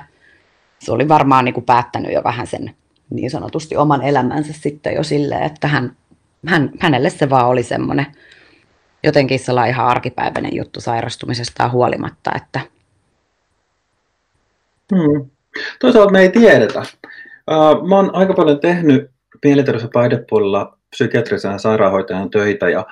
se 0.78 0.92
oli 0.92 1.08
varmaan 1.08 1.44
niin 1.44 1.54
kuin 1.54 1.64
päättänyt 1.64 2.12
jo 2.12 2.24
vähän 2.24 2.46
sen 2.46 2.74
niin 3.10 3.30
sanotusti 3.30 3.76
oman 3.76 4.02
elämänsä 4.02 4.52
sitten 4.52 4.94
jo 4.94 5.02
silleen, 5.02 5.42
että 5.42 5.68
hän, 5.68 5.96
hän, 6.46 6.70
hänelle 6.78 7.10
se 7.10 7.30
vaan 7.30 7.46
oli 7.46 7.62
semmoinen 7.62 8.06
jotenkin 9.04 9.38
sellainen 9.38 9.74
ihan 9.74 9.86
arkipäiväinen 9.86 10.56
juttu 10.56 10.80
sairastumisesta 10.80 11.68
huolimatta, 11.68 12.30
että 12.36 12.60
hmm. 14.94 15.30
Toisaalta 15.78 16.12
me 16.12 16.20
ei 16.20 16.28
tiedetä. 16.28 16.82
Mä 17.88 17.96
oon 17.96 18.14
aika 18.14 18.34
paljon 18.34 18.60
tehnyt 18.60 19.10
mielenterveys- 19.46 19.82
ja 19.82 19.88
päihdepuolella 19.92 20.78
psykiatrisen 20.90 21.58
sairaanhoitajan 21.58 22.30
töitä 22.30 22.68
ja 22.68 22.86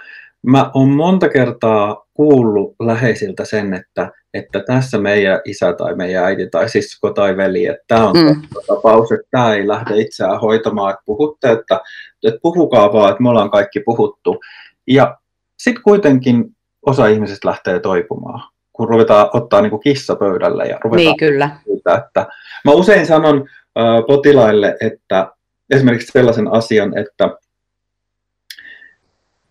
mä 0.46 0.70
oon 0.74 0.88
monta 0.88 1.28
kertaa 1.28 2.06
kuullut 2.14 2.74
läheisiltä 2.80 3.44
sen, 3.44 3.74
että, 3.74 4.12
että 4.34 4.60
tässä 4.66 4.98
meidän 4.98 5.40
isä 5.44 5.72
tai 5.72 5.94
meidän 5.94 6.24
äiti 6.24 6.48
tai 6.50 6.68
sisko 6.68 7.10
tai 7.10 7.36
veli, 7.36 7.66
että 7.66 7.84
tämä 7.86 8.08
on 8.08 8.16
mm. 8.16 8.42
tapaus, 8.66 9.12
että 9.12 9.26
tämä 9.30 9.54
ei 9.54 9.68
lähde 9.68 9.96
itseään 9.96 10.40
hoitamaan, 10.40 10.90
että 10.90 11.02
puhutte, 11.06 11.50
että, 11.50 11.80
että 12.24 12.40
puhukaa 12.42 12.92
vaan, 12.92 13.10
että 13.10 13.22
me 13.22 13.28
ollaan 13.28 13.50
kaikki 13.50 13.80
puhuttu. 13.80 14.40
Ja 14.86 15.18
sitten 15.58 15.82
kuitenkin 15.82 16.44
osa 16.86 17.06
ihmisistä 17.06 17.48
lähtee 17.48 17.80
toipumaan, 17.80 18.48
kun 18.72 18.88
ruvetaan 18.88 19.30
ottaa 19.32 19.60
niin 19.60 19.70
kuin 19.70 19.82
kissa 19.82 20.16
pöydälle 20.16 20.64
ja 20.64 20.78
ruvetaan 20.84 21.06
niin, 21.06 21.16
kyllä. 21.16 21.50
Siitä, 21.64 21.94
että 21.94 22.26
mä 22.64 22.72
usein 22.72 23.06
sanon 23.06 23.36
äh, 23.78 24.06
potilaille, 24.06 24.76
että 24.80 25.32
esimerkiksi 25.70 26.12
sellaisen 26.12 26.48
asian, 26.52 26.98
että, 26.98 27.30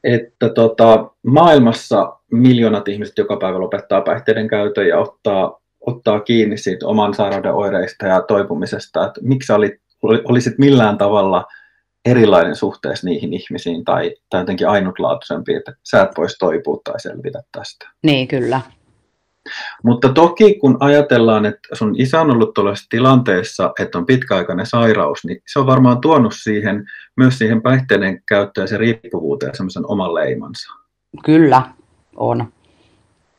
että 0.03 0.49
tota, 0.49 1.11
maailmassa 1.27 2.17
miljoonat 2.31 2.87
ihmiset 2.87 3.17
joka 3.17 3.37
päivä 3.37 3.59
lopettaa 3.59 4.01
päihteiden 4.01 4.47
käytön 4.47 4.87
ja 4.87 4.99
ottaa, 4.99 5.61
ottaa 5.81 6.19
kiinni 6.19 6.57
siitä 6.57 6.87
oman 6.87 7.13
sairauden 7.13 7.53
oireista 7.53 8.05
ja 8.05 8.21
toipumisesta, 8.21 9.07
että 9.07 9.21
miksi 9.23 9.53
olit, 9.53 9.73
olisit 10.03 10.57
millään 10.57 10.97
tavalla 10.97 11.45
erilainen 12.05 12.55
suhteessa 12.55 13.07
niihin 13.07 13.33
ihmisiin 13.33 13.85
tai, 13.85 14.15
tai 14.29 14.41
jotenkin 14.41 14.67
ainutlaatuisempi, 14.67 15.53
että 15.53 15.73
sä 15.83 16.01
et 16.01 16.09
voisi 16.17 16.35
toipua 16.39 16.81
tai 16.83 16.99
selvitä 16.99 17.41
tästä. 17.51 17.89
Niin, 18.03 18.27
kyllä. 18.27 18.61
Mutta 19.83 20.09
toki 20.09 20.53
kun 20.59 20.77
ajatellaan, 20.79 21.45
että 21.45 21.67
sun 21.73 21.95
isä 21.97 22.21
on 22.21 22.31
ollut 22.31 22.53
tuollaisessa 22.53 22.89
tilanteessa, 22.89 23.73
että 23.79 23.97
on 23.97 24.05
pitkäaikainen 24.05 24.65
sairaus, 24.65 25.25
niin 25.25 25.41
se 25.47 25.59
on 25.59 25.65
varmaan 25.65 26.01
tuonut 26.01 26.33
siihen, 26.35 26.85
myös 27.17 27.37
siihen 27.37 27.61
päihteiden 27.61 28.23
käyttöön 28.25 28.63
ja 28.63 28.67
se 28.67 28.77
riippuvuuteen 28.77 29.55
semmoisen 29.55 29.91
oman 29.91 30.13
leimansa. 30.13 30.73
Kyllä, 31.25 31.61
on. 32.15 32.47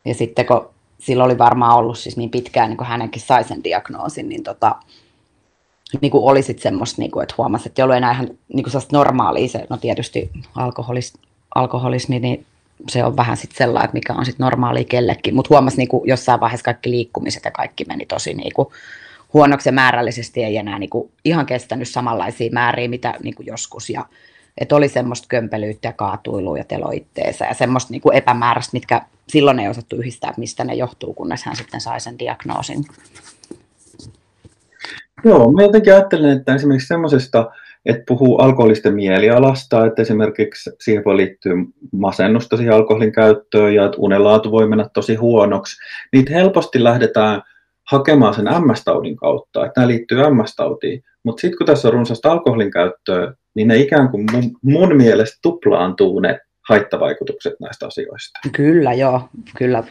Ja 0.04 0.14
sitten 0.14 0.46
kun 0.46 0.68
sillä 0.98 1.24
oli 1.24 1.38
varmaan 1.38 1.76
ollut 1.76 1.98
siis 1.98 2.16
niin 2.16 2.30
pitkään, 2.30 2.68
niin 2.68 2.76
kuin 2.76 2.88
hänenkin 2.88 3.22
sai 3.22 3.44
sen 3.44 3.64
diagnoosin, 3.64 4.28
niin, 4.28 4.42
tota, 4.42 4.76
niin 6.00 6.10
kuin 6.10 6.24
oli 6.24 6.42
sitten 6.42 6.62
semmoista, 6.62 7.02
niin 7.02 7.10
kuin, 7.10 7.22
että 7.22 7.34
huomasi, 7.38 7.68
että 7.68 7.82
ei 7.82 7.84
ollut 7.84 7.96
enää 7.96 8.12
ihan 8.12 8.30
niin 8.54 8.64
kuin 8.64 8.82
normaalia 8.92 9.48
se, 9.48 9.66
no 9.70 9.76
tietysti 9.76 10.30
alkoholis, 10.54 11.12
alkoholismi, 11.54 12.18
niin 12.18 12.46
se 12.88 13.04
on 13.04 13.16
vähän 13.16 13.36
sitten 13.36 13.58
sellainen, 13.58 13.84
että 13.84 13.94
mikä 13.94 14.12
on 14.12 14.24
sitten 14.24 14.44
normaali 14.44 14.84
kellekin, 14.84 15.34
mutta 15.34 15.48
huomasi 15.50 15.76
niin 15.76 15.88
jossain 16.04 16.40
vaiheessa 16.40 16.64
kaikki 16.64 16.90
liikkumiset 16.90 17.44
ja 17.44 17.50
kaikki 17.50 17.84
meni 17.84 18.06
tosi 18.06 18.34
niin 18.34 18.52
kuin 18.54 18.68
huonoksi 19.32 19.68
ja 19.68 19.72
määrällisesti. 19.72 20.44
Ei 20.44 20.56
enää 20.56 20.78
niin 20.78 20.90
kuin 20.90 21.10
ihan 21.24 21.46
kestänyt 21.46 21.88
samanlaisia 21.88 22.50
määriä, 22.52 22.88
mitä 22.88 23.14
niin 23.22 23.34
kuin 23.34 23.46
joskus. 23.46 23.90
Ja 23.90 24.04
että 24.58 24.76
oli 24.76 24.88
semmoista 24.88 25.26
kömpelyyttä 25.28 25.88
ja 25.88 25.92
kaatuilua 25.92 26.58
ja 26.58 26.64
telo 26.64 26.90
itteensä 26.90 27.44
ja 27.44 27.54
semmoista 27.54 27.92
niin 27.92 28.02
epämääräistä, 28.14 28.70
mitkä 28.72 29.02
silloin 29.28 29.58
ei 29.58 29.68
osattu 29.68 29.96
yhdistää, 29.96 30.34
mistä 30.36 30.64
ne 30.64 30.74
johtuu, 30.74 31.14
kunnes 31.14 31.44
hän 31.44 31.56
sitten 31.56 31.80
sai 31.80 32.00
sen 32.00 32.18
diagnoosin. 32.18 32.84
Joo, 35.24 35.52
mä 35.52 35.62
jotenkin 35.62 35.92
ajattelen, 35.92 36.38
että 36.38 36.54
esimerkiksi 36.54 36.88
semmoisesta, 36.88 37.50
että 37.86 38.02
puhuu 38.08 38.38
alkoholisten 38.38 38.94
mielialasta, 38.94 39.86
että 39.86 40.02
esimerkiksi 40.02 40.70
siihen 40.80 41.04
voi 41.04 41.16
liittyä 41.16 41.52
masennusta 41.92 42.56
siihen 42.56 42.74
alkoholin 42.74 43.12
käyttöön 43.12 43.74
ja 43.74 43.84
että 43.84 43.98
unelaatu 44.00 44.50
voi 44.50 44.68
mennä 44.68 44.88
tosi 44.94 45.14
huonoksi. 45.14 45.76
Niitä 46.12 46.32
helposti 46.32 46.84
lähdetään 46.84 47.42
hakemaan 47.90 48.34
sen 48.34 48.44
MS-taudin 48.44 49.16
kautta, 49.16 49.66
että 49.66 49.80
nämä 49.80 49.88
liittyy 49.88 50.18
MS-tautiin. 50.18 51.04
Mutta 51.24 51.40
sitten 51.40 51.58
kun 51.58 51.66
tässä 51.66 51.88
on 51.88 51.94
runsasta 51.94 52.32
alkoholin 52.32 52.70
käyttöä, 52.70 53.34
niin 53.54 53.68
ne 53.68 53.76
ikään 53.76 54.08
kuin 54.08 54.24
mun, 54.32 54.50
mun 54.62 54.96
mielestä 54.96 55.38
tuplaantuu 55.42 56.20
ne 56.20 56.40
haittavaikutukset 56.68 57.54
näistä 57.60 57.86
asioista. 57.86 58.38
Kyllä, 58.52 58.92
joo. 58.92 59.22
Kyllä, 59.58 59.84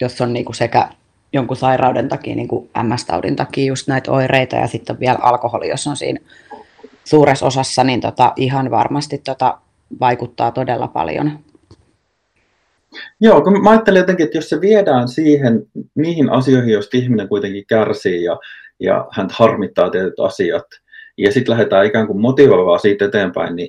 jos 0.00 0.20
on 0.20 0.32
niinku 0.32 0.52
sekä 0.52 0.88
jonkun 1.32 1.56
sairauden 1.56 2.08
takia, 2.08 2.36
niin 2.36 2.48
kuin 2.48 2.70
MS-taudin 2.82 3.36
takia 3.36 3.66
just 3.66 3.88
näitä 3.88 4.12
oireita 4.12 4.56
ja 4.56 4.66
sitten 4.66 5.00
vielä 5.00 5.18
alkoholi, 5.22 5.68
jos 5.68 5.86
on 5.86 5.96
siinä 5.96 6.20
suuressa 7.04 7.46
osassa, 7.46 7.84
niin 7.84 8.00
tota, 8.00 8.32
ihan 8.36 8.70
varmasti 8.70 9.18
tota, 9.18 9.58
vaikuttaa 10.00 10.50
todella 10.50 10.88
paljon. 10.88 11.38
Joo, 13.20 13.42
kun 13.42 13.62
mä 13.62 13.70
ajattelen 13.70 14.00
jotenkin, 14.00 14.24
että 14.24 14.38
jos 14.38 14.48
se 14.48 14.60
viedään 14.60 15.08
siihen, 15.08 15.66
niihin 15.94 16.30
asioihin, 16.30 16.72
joista 16.72 16.96
ihminen 16.96 17.28
kuitenkin 17.28 17.66
kärsii 17.66 18.24
ja, 18.24 18.38
ja 18.80 19.08
hän 19.12 19.28
harmittaa 19.32 19.90
tietyt 19.90 20.20
asiat, 20.20 20.66
ja 21.18 21.32
sitten 21.32 21.52
lähdetään 21.52 21.86
ikään 21.86 22.06
kuin 22.06 22.20
motivoivaa 22.20 22.78
siitä 22.78 23.04
eteenpäin, 23.04 23.56
niin, 23.56 23.68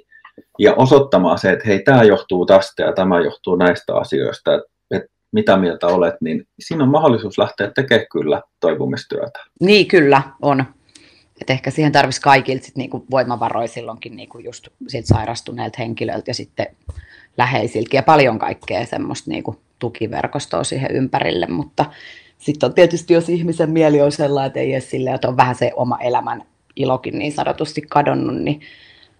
ja 0.59 0.73
osoittamaan 0.73 1.37
se, 1.37 1.51
että 1.51 1.67
hei, 1.67 1.83
tämä 1.83 2.03
johtuu 2.03 2.45
tästä 2.45 2.83
ja 2.83 2.93
tämä 2.93 3.19
johtuu 3.19 3.55
näistä 3.55 3.95
asioista, 3.95 4.55
että, 4.55 4.67
että 4.91 5.09
mitä 5.31 5.57
mieltä 5.57 5.87
olet, 5.87 6.15
niin 6.21 6.47
siinä 6.59 6.83
on 6.83 6.89
mahdollisuus 6.89 7.37
lähteä 7.37 7.71
tekemään 7.75 8.07
kyllä 8.11 8.41
toipumistyötä. 8.59 9.39
Niin, 9.59 9.87
kyllä 9.87 10.21
on. 10.41 10.65
Et 11.41 11.49
ehkä 11.49 11.71
siihen 11.71 11.91
tarvitsisi 11.91 12.21
kaikilta 12.21 12.65
sit 12.65 12.75
niinku 12.75 13.05
voimavaroja 13.11 13.67
silloinkin 13.67 14.15
niinku 14.15 14.39
just 14.39 14.67
siltä 14.87 15.07
sairastuneelta 15.07 15.75
henkilöltä 15.79 16.29
ja 16.29 16.33
sitten 16.33 16.67
läheisiltä 17.37 17.95
ja 17.95 18.03
paljon 18.03 18.39
kaikkea 18.39 18.85
semmoista 18.85 19.31
niinku 19.31 19.55
tukiverkostoa 19.79 20.63
siihen 20.63 20.91
ympärille, 20.91 21.47
mutta 21.47 21.85
sitten 22.37 22.67
on 22.67 22.73
tietysti, 22.73 23.13
jos 23.13 23.29
ihmisen 23.29 23.69
mieli 23.69 24.01
on 24.01 24.11
sellainen, 24.11 24.47
että 24.47 24.59
ei 24.59 24.73
edes 24.73 24.89
sille, 24.89 25.09
että 25.09 25.27
on 25.27 25.37
vähän 25.37 25.55
se 25.55 25.71
oma 25.75 25.97
elämän 25.99 26.43
ilokin 26.75 27.19
niin 27.19 27.31
sanotusti 27.31 27.81
kadonnut, 27.81 28.35
niin 28.35 28.61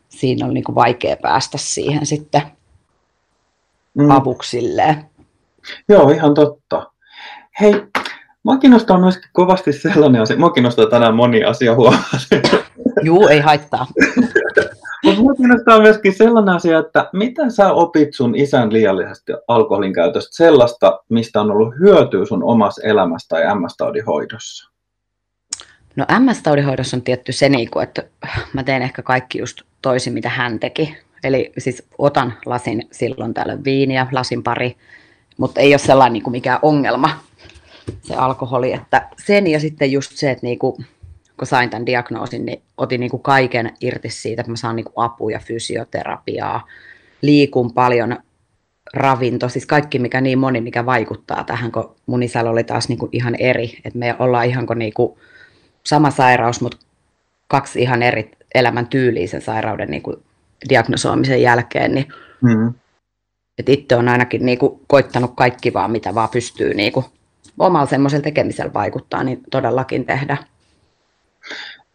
siinä 0.10 0.45
on 0.45 0.54
niinku 0.54 0.75
vaikea 0.75 1.17
päästä 1.17 1.58
siihen 1.58 2.06
sitten 2.06 2.41
mm. 3.93 4.12
avuksilleen. 4.12 5.06
Joo, 5.89 6.10
ihan 6.10 6.34
totta. 6.34 6.91
Hei, 7.62 7.73
Mua 8.45 8.58
kiinnostaa 8.58 8.99
myös 8.99 9.19
kovasti 9.34 9.73
sellainen 9.73 10.21
asia. 10.21 10.38
Mua 10.38 10.49
kiinnostaa 10.49 10.86
tänään 10.86 11.15
moni 11.15 11.43
asia 11.43 11.75
huomasin. 11.75 12.41
Juu, 13.03 13.27
ei 13.27 13.39
haittaa. 13.39 13.88
Mutta 15.03 15.21
mua 15.21 15.34
kiinnostaa 15.36 15.81
myöskin 15.81 16.13
sellainen 16.13 16.55
asia, 16.55 16.79
että 16.79 17.10
mitä 17.13 17.49
sä 17.49 17.73
opit 17.73 18.13
sun 18.13 18.36
isän 18.36 18.73
liiallisesta 18.73 19.34
alkoholin 19.47 19.93
käytöstä 19.93 20.38
sellaista, 20.38 20.99
mistä 21.10 21.41
on 21.41 21.51
ollut 21.51 21.73
hyötyä 21.79 22.25
sun 22.25 22.43
omassa 22.43 22.81
elämässä 22.88 23.27
tai 23.27 23.55
MS-taudin 23.55 24.05
hoidossa? 24.05 24.71
No 25.95 26.05
MS-taudin 26.19 26.65
hoidossa 26.65 26.97
on 26.97 27.01
tietty 27.01 27.31
se, 27.31 27.49
niinku, 27.49 27.79
että 27.79 28.03
mä 28.53 28.63
teen 28.63 28.81
ehkä 28.81 29.01
kaikki 29.01 29.39
just 29.39 29.62
toisin, 29.81 30.13
mitä 30.13 30.29
hän 30.29 30.60
teki. 30.60 30.97
Eli 31.23 31.51
siis 31.58 31.84
otan 31.97 32.34
lasin 32.45 32.88
silloin 32.91 33.34
täällä 33.34 33.58
viiniä, 33.63 34.08
lasin 34.12 34.43
pari, 34.43 34.77
mutta 35.38 35.62
ei 35.62 35.73
ole 35.73 35.77
sellainen 35.77 36.13
niin 36.13 36.23
kuin 36.23 36.31
mikään 36.31 36.60
ongelma 36.62 37.10
se 38.02 38.15
alkoholi. 38.15 38.74
Että 38.74 39.08
sen 39.26 39.48
ja 39.48 39.60
sitten 39.60 39.91
just 39.91 40.12
se, 40.15 40.32
että 40.32 40.45
niinku, 40.45 40.78
kun 41.38 41.48
sain 41.48 41.69
tämän 41.69 41.86
diagnoosin, 41.86 42.45
niin 42.45 42.62
otin 42.78 43.00
niinku 43.00 43.17
kaiken 43.17 43.74
irti 43.82 44.10
siitä, 44.10 44.41
että 44.41 44.52
mä 44.52 44.58
saan 44.58 44.76
niinku 44.76 44.91
apua, 44.95 45.39
fysioterapiaa, 45.39 46.67
liikun 47.21 47.74
paljon, 47.74 48.17
ravinto, 48.93 49.50
siis 49.50 49.65
kaikki 49.65 50.00
mikä 50.00 50.21
niin 50.21 50.39
moni, 50.39 50.62
mikä 50.62 50.86
vaikuttaa 50.86 51.43
tähän, 51.43 51.71
kun 51.71 51.95
mun 52.06 52.24
isällä 52.24 52.50
oli 52.50 52.63
taas 52.63 52.89
niinku 52.89 53.10
ihan 53.12 53.36
eri, 53.36 53.78
että 53.86 54.00
me 54.00 54.15
ollaan 54.19 54.45
ihan 54.45 54.67
kuin 54.67 54.80
niinku 54.80 55.19
sama 55.84 56.12
sairaus, 56.12 56.62
mutta 56.62 56.78
kaksi 57.48 57.82
ihan 57.82 58.04
eri 58.04 58.32
elämän 58.56 58.88
tyyliä 58.88 59.28
sen 59.28 59.41
sairauden 59.41 59.89
niinku 59.89 60.24
diagnosoimisen 60.69 61.41
jälkeen, 61.41 61.93
niin 61.93 62.08
mm. 62.41 62.74
Et 63.58 63.69
itse 63.69 63.95
on 63.95 64.10
ainakin 64.10 64.45
niinku 64.45 64.82
koittanut 64.88 65.32
kaikki 65.36 65.74
vaan, 65.74 65.91
mitä 65.91 66.15
vaan 66.15 66.30
pystyy 66.30 66.74
niinku 66.74 67.06
omalla 67.60 67.86
semmoisella 67.86 68.24
tekemisellä 68.24 68.74
vaikuttaa, 68.74 69.24
niin 69.24 69.39
todellakin 69.52 70.06
tehdä. 70.06 70.38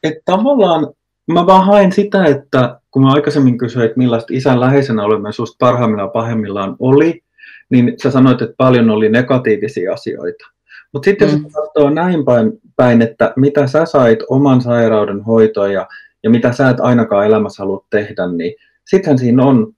Että 0.03 0.21
tavallaan 0.25 0.93
mä 1.33 1.47
vaan 1.47 1.67
haen 1.67 1.93
sitä, 1.93 2.25
että 2.25 2.81
kun 2.91 3.03
mä 3.03 3.13
aikaisemmin 3.13 3.59
kysyin, 3.59 3.85
että 3.85 3.99
millaista 3.99 4.35
isän 4.35 4.61
läheisenä 4.61 5.05
olemme 5.05 5.33
susta 5.33 5.57
parhaimmillaan 5.59 6.11
pahimmillaan 6.11 6.77
oli, 6.79 7.23
niin 7.71 7.95
sä 8.03 8.11
sanoit, 8.11 8.43
että 8.43 8.55
paljon 8.57 8.91
oli 8.91 9.09
negatiivisia 9.09 9.93
asioita. 9.93 10.45
Mutta 10.93 11.05
sitten 11.05 11.29
mm. 11.29 11.43
jos 11.43 11.53
katsoo 11.53 11.91
näin 11.91 12.25
päin, 12.25 12.53
päin, 12.77 13.03
että 13.03 13.33
mitä 13.37 13.67
sä 13.67 13.85
sait 13.87 14.19
oman 14.29 14.61
sairauden 14.61 15.21
hoitoon 15.21 15.73
ja, 15.73 15.89
ja 16.23 16.31
mitä 16.31 16.53
sä 16.53 16.71
et 16.71 16.81
ainakaan 16.81 17.27
elämässä 17.27 17.63
halua 17.63 17.87
tehdä, 17.91 18.27
niin 18.27 18.55
sittenhän 18.87 19.19
siinä 19.19 19.45
on 19.45 19.73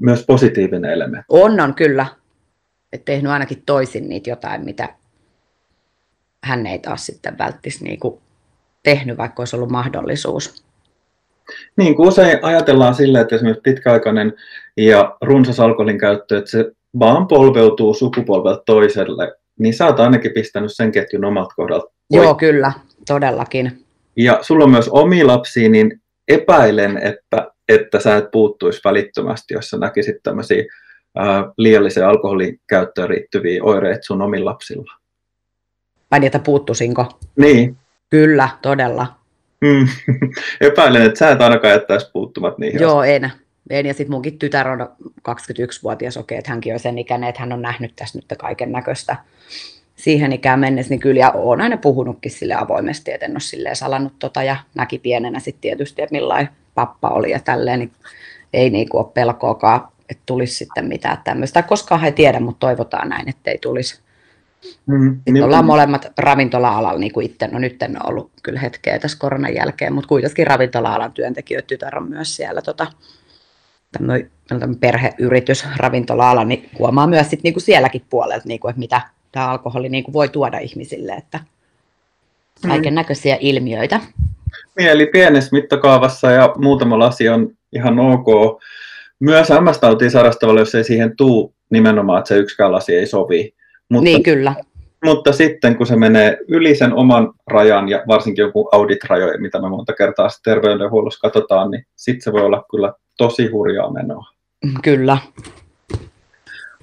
myös 0.00 0.24
positiivinen 0.26 0.90
elementti. 0.90 1.26
On, 1.28 1.60
on 1.60 1.74
kyllä. 1.74 2.06
Et 2.92 3.04
tehnyt 3.04 3.32
ainakin 3.32 3.62
toisin 3.66 4.08
niitä 4.08 4.30
jotain, 4.30 4.64
mitä 4.64 4.94
hän 6.44 6.66
ei 6.66 6.78
taas 6.78 7.06
sitten 7.06 7.38
välttisi 7.38 7.84
niin 7.84 8.00
kuin 8.00 8.18
tehnyt, 8.82 9.18
vaikka 9.18 9.40
olisi 9.40 9.56
ollut 9.56 9.70
mahdollisuus. 9.70 10.64
Niin 11.76 11.94
kuin 11.94 12.08
usein 12.08 12.38
ajatellaan 12.42 12.94
sillä, 12.94 13.20
että 13.20 13.34
esimerkiksi 13.34 13.62
pitkäaikainen 13.62 14.34
ja 14.76 15.16
runsas 15.22 15.60
alkoholin 15.60 15.98
käyttö, 15.98 16.38
että 16.38 16.50
se 16.50 16.72
vaan 16.98 17.26
polveutuu 17.26 17.94
sukupolvelta 17.94 18.62
toiselle, 18.66 19.34
niin 19.58 19.74
sä 19.74 19.86
oot 19.86 20.00
ainakin 20.00 20.32
pistänyt 20.32 20.74
sen 20.74 20.92
ketjun 20.92 21.24
omalta 21.24 21.54
kohdalta. 21.54 21.92
Joo, 22.10 22.34
kyllä, 22.34 22.72
todellakin. 23.06 23.84
Ja 24.16 24.38
sulla 24.42 24.64
on 24.64 24.70
myös 24.70 24.88
omi 24.88 25.24
lapsi, 25.24 25.68
niin 25.68 26.00
epäilen, 26.28 26.98
että, 26.98 27.50
että 27.68 28.00
sä 28.00 28.16
et 28.16 28.30
puuttuisi 28.30 28.80
välittömästi, 28.84 29.54
jos 29.54 29.70
sä 29.70 29.78
näkisit 29.78 30.16
tämmöisiä 30.22 30.64
ää, 31.16 31.52
liialliseen 31.56 32.08
alkoholin 32.08 32.60
käyttöön 32.68 33.08
riittyviä 33.08 33.64
oireita 33.64 34.02
sun 34.02 34.22
omilla 34.22 34.50
lapsilla. 34.50 34.92
Vai 36.10 36.20
niin, 36.20 36.26
että 36.26 36.38
puuttuisinko? 36.38 37.18
Niin. 37.36 37.76
Kyllä, 38.10 38.48
todella. 38.62 39.14
Mm. 39.60 39.88
Epäilen, 40.68 41.02
että 41.02 41.18
sä 41.18 41.30
et 41.30 41.40
ainakaan 41.40 41.72
jättäisi 41.72 42.10
puuttumat 42.12 42.58
niihin. 42.58 42.80
Joo, 42.80 43.02
en. 43.02 43.32
en. 43.70 43.86
Ja 43.86 43.94
sitten 43.94 44.10
munkin 44.10 44.38
tytär 44.38 44.68
on 44.68 44.88
21-vuotias, 45.28 46.16
okei, 46.16 46.38
että 46.38 46.50
hänkin 46.50 46.72
on 46.72 46.80
sen 46.80 46.98
ikäinen, 46.98 47.28
että 47.28 47.40
hän 47.40 47.52
on 47.52 47.62
nähnyt 47.62 47.92
tässä 47.96 48.18
nyt 48.18 48.38
kaiken 48.38 48.72
näköistä 48.72 49.16
siihen 49.96 50.32
ikään 50.32 50.60
mennessä, 50.60 50.90
niin 50.90 51.00
kyllä, 51.00 51.20
ja 51.20 51.30
olen 51.30 51.60
aina 51.60 51.76
puhunutkin 51.76 52.32
sille 52.32 52.54
avoimesti, 52.54 53.12
että 53.12 53.26
en 53.26 53.32
ole 53.32 53.40
silleen 53.40 53.76
salannut 53.76 54.12
tota, 54.18 54.42
ja 54.42 54.56
näki 54.74 54.98
pienenä 54.98 55.40
sitten 55.40 55.60
tietysti, 55.60 56.02
että 56.02 56.12
millainen 56.12 56.48
pappa 56.74 57.08
oli 57.08 57.30
ja 57.30 57.40
tälleen, 57.40 57.78
niin 57.78 57.92
ei 58.52 58.70
niinku 58.70 58.98
ole 58.98 59.06
pelkoakaan, 59.14 59.88
että 60.10 60.22
tulisi 60.26 60.54
sitten 60.54 60.88
mitään 60.88 61.18
tämmöistä. 61.24 61.62
Koskaan 61.62 62.00
he 62.00 62.12
tiedä, 62.12 62.40
mutta 62.40 62.66
toivotaan 62.66 63.08
näin, 63.08 63.28
että 63.28 63.50
ei 63.50 63.58
tulisi 63.58 64.00
Mm, 64.86 65.20
niin 65.30 65.44
ollaan 65.44 65.64
molemmat 65.64 66.12
ravintola-alalla 66.18 66.98
niin 66.98 67.12
kuin 67.12 67.26
itse, 67.26 67.46
no 67.46 67.58
nyt 67.58 67.82
en 67.82 68.02
ole 68.02 68.10
ollut 68.10 68.30
kyllä 68.42 68.60
hetkeä 68.60 68.98
tässä 68.98 69.18
koronan 69.18 69.54
jälkeen, 69.54 69.92
mutta 69.92 70.08
kuitenkin 70.08 70.46
ravintola-alan 70.46 71.12
työntekijöitä, 71.12 71.66
tytär 71.66 71.96
on 71.96 72.08
myös 72.08 72.36
siellä 72.36 72.62
tota, 72.62 72.86
tämmöinen 73.92 74.78
perheyritys 74.80 75.66
ravintola-ala, 75.76 76.44
niin 76.44 76.70
huomaa 76.78 77.06
myös 77.06 77.30
sit, 77.30 77.42
niin 77.42 77.54
kuin 77.54 77.62
sielläkin 77.62 78.02
puolelta, 78.10 78.48
niin 78.48 78.60
kuin, 78.60 78.70
että 78.70 78.78
mitä 78.78 79.00
tämä 79.32 79.48
alkoholi 79.48 79.88
niin 79.88 80.04
kuin 80.04 80.12
voi 80.12 80.28
tuoda 80.28 80.58
ihmisille, 80.58 81.12
että 81.12 81.40
mm. 82.64 82.68
kaiken 82.68 82.94
näköisiä 82.94 83.34
mm. 83.34 83.40
ilmiöitä. 83.42 84.00
Mieli 84.76 85.06
pienessä 85.06 85.56
mittakaavassa 85.56 86.30
ja 86.30 86.54
muutama 86.56 86.98
lasi 86.98 87.28
on 87.28 87.50
ihan 87.72 87.98
ok. 87.98 88.26
Myös 89.20 89.48
MS-tautiin 89.48 90.10
sairastavalle, 90.10 90.60
jos 90.60 90.74
ei 90.74 90.84
siihen 90.84 91.16
tuu 91.16 91.54
nimenomaan, 91.70 92.18
että 92.18 92.28
se 92.28 92.36
yksikään 92.36 92.72
lasi 92.72 92.94
ei 92.94 93.06
sovi. 93.06 93.54
Mutta, 93.88 94.04
niin, 94.04 94.22
kyllä. 94.22 94.54
Mutta 95.04 95.32
sitten 95.32 95.76
kun 95.76 95.86
se 95.86 95.96
menee 95.96 96.38
yli 96.48 96.74
sen 96.74 96.94
oman 96.94 97.32
rajan 97.46 97.88
ja 97.88 98.02
varsinkin 98.08 98.42
joku 98.42 98.68
audit-rajoja, 98.72 99.40
mitä 99.40 99.60
me 99.60 99.68
monta 99.68 99.92
kertaa 99.92 100.28
terveydenhuollossa 100.44 101.20
katsotaan, 101.20 101.70
niin 101.70 101.86
sitten 101.96 102.22
se 102.22 102.32
voi 102.32 102.42
olla 102.42 102.64
kyllä 102.70 102.92
tosi 103.16 103.46
hurjaa 103.46 103.92
menoa. 103.92 104.24
Kyllä. 104.82 105.18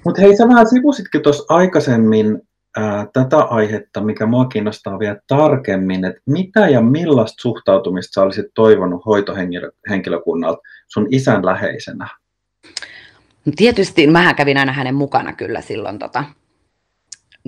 Mutta 0.04 0.20
hei, 0.20 0.36
sä 0.36 0.48
vähän 0.48 0.68
sivusitkin 0.68 1.22
tuossa 1.22 1.54
aikaisemmin 1.54 2.42
ää, 2.76 3.06
tätä 3.12 3.38
aihetta, 3.38 4.00
mikä 4.00 4.26
mua 4.26 4.44
kiinnostaa 4.44 4.98
vielä 4.98 5.16
tarkemmin, 5.26 6.04
että 6.04 6.20
mitä 6.26 6.68
ja 6.68 6.80
millaista 6.80 7.42
suhtautumista 7.42 8.12
sä 8.12 8.22
olisit 8.22 8.46
toivonut 8.54 9.06
hoitohenkilökunnalta 9.06 10.62
sun 10.86 11.06
isän 11.10 11.46
läheisenä? 11.46 12.08
No 13.46 13.52
tietysti 13.56 14.06
mähän 14.06 14.34
kävin 14.34 14.58
aina 14.58 14.72
hänen 14.72 14.94
mukana 14.94 15.32
kyllä 15.32 15.60
silloin 15.60 15.98
tota, 15.98 16.24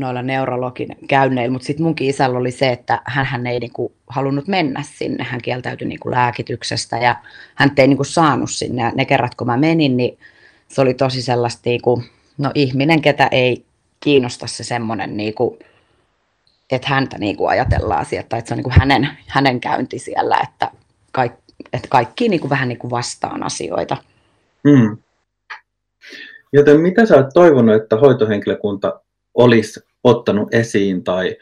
noilla 0.00 0.22
neurologin 0.22 0.96
käynneillä, 1.08 1.52
mutta 1.52 1.66
sitten 1.66 1.84
munkin 1.84 2.08
isällä 2.08 2.38
oli 2.38 2.50
se, 2.50 2.68
että 2.68 3.02
hän 3.04 3.46
ei 3.46 3.60
niinku 3.60 3.92
halunnut 4.06 4.48
mennä 4.48 4.82
sinne. 4.82 5.24
Hän 5.24 5.42
kieltäytyi 5.42 5.88
niinku 5.88 6.10
lääkityksestä 6.10 6.98
ja 6.98 7.16
hän 7.54 7.72
ei 7.76 7.88
niinku 7.88 8.04
saanut 8.04 8.50
sinne. 8.50 8.82
Ja 8.82 8.92
ne 8.94 9.04
kerrat, 9.04 9.34
kun 9.34 9.46
mä 9.46 9.56
menin, 9.56 9.96
niin 9.96 10.18
se 10.68 10.80
oli 10.80 10.94
tosi 10.94 11.22
sellaista, 11.22 11.60
niinku, 11.64 12.02
no 12.38 12.50
ihminen, 12.54 13.02
ketä 13.02 13.28
ei 13.30 13.64
kiinnosta 14.00 14.46
se 14.46 14.64
semmoinen, 14.64 15.16
niinku, 15.16 15.58
että 16.72 16.88
häntä 16.88 17.18
niinku 17.18 17.46
ajatellaan 17.46 18.04
sieltä, 18.04 18.36
että 18.36 18.48
se 18.48 18.54
on 18.54 18.56
niinku 18.56 18.72
hänen, 18.72 19.08
hänen 19.26 19.60
käynti 19.60 19.98
siellä, 19.98 20.36
että, 20.42 20.70
kaik, 21.12 21.32
että 21.72 21.88
kaikki 21.88 22.28
niinku 22.28 22.50
vähän 22.50 22.68
niinku 22.68 22.90
vastaan 22.90 23.42
asioita. 23.42 23.96
Mm. 24.64 24.96
Joten 26.52 26.80
mitä 26.80 27.06
sä 27.06 27.16
oot 27.16 27.26
toivonut, 27.34 27.74
että 27.74 27.96
hoitohenkilökunta 27.96 29.00
olisi 29.38 29.80
ottanut 30.04 30.54
esiin 30.54 31.04
tai, 31.04 31.36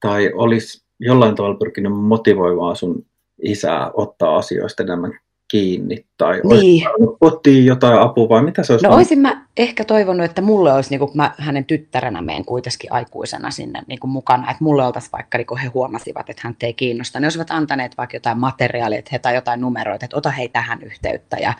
tai 0.00 0.32
olisi 0.34 0.84
jollain 1.00 1.34
tavalla 1.34 1.58
pyrkinyt 1.58 1.92
motivoimaan 1.92 2.76
sun 2.76 3.06
isää 3.42 3.90
ottaa 3.94 4.36
asioista 4.36 4.82
enemmän 4.82 5.18
kiinni? 5.50 6.06
Tai 6.16 6.40
niin. 6.44 6.86
kotiin 7.20 7.66
jotain 7.66 8.00
apua 8.00 8.28
vai 8.28 8.42
mitä 8.42 8.62
se 8.62 8.72
olisi? 8.72 8.86
No 8.86 8.94
olisin 8.94 9.18
mä 9.18 9.46
ehkä 9.56 9.84
toivonut, 9.84 10.24
että 10.24 10.42
mulle 10.42 10.72
olisi, 10.72 10.90
niin 10.90 10.98
kuin 10.98 11.10
mä 11.14 11.34
hänen 11.38 11.64
tyttärenä 11.64 12.22
meen 12.22 12.44
kuitenkin 12.44 12.92
aikuisena 12.92 13.50
sinne 13.50 13.82
niin 13.86 14.00
kuin 14.00 14.10
mukana, 14.10 14.50
että 14.50 14.64
mulle 14.64 14.84
oltaisiin 14.84 15.12
vaikka, 15.12 15.38
niin 15.38 15.46
kun 15.46 15.58
he 15.58 15.68
huomasivat, 15.68 16.30
että 16.30 16.42
hän 16.44 16.56
ei 16.62 16.74
kiinnosta, 16.74 17.20
ne 17.20 17.26
olisivat 17.26 17.50
antaneet 17.50 17.98
vaikka 17.98 18.16
jotain 18.16 18.38
materiaalia 18.38 18.98
että 18.98 19.08
he, 19.12 19.18
tai 19.18 19.34
jotain 19.34 19.60
numeroita, 19.60 20.04
että 20.04 20.16
ota 20.16 20.30
hei 20.30 20.48
tähän 20.48 20.82
yhteyttä. 20.82 21.36
Ja 21.36 21.54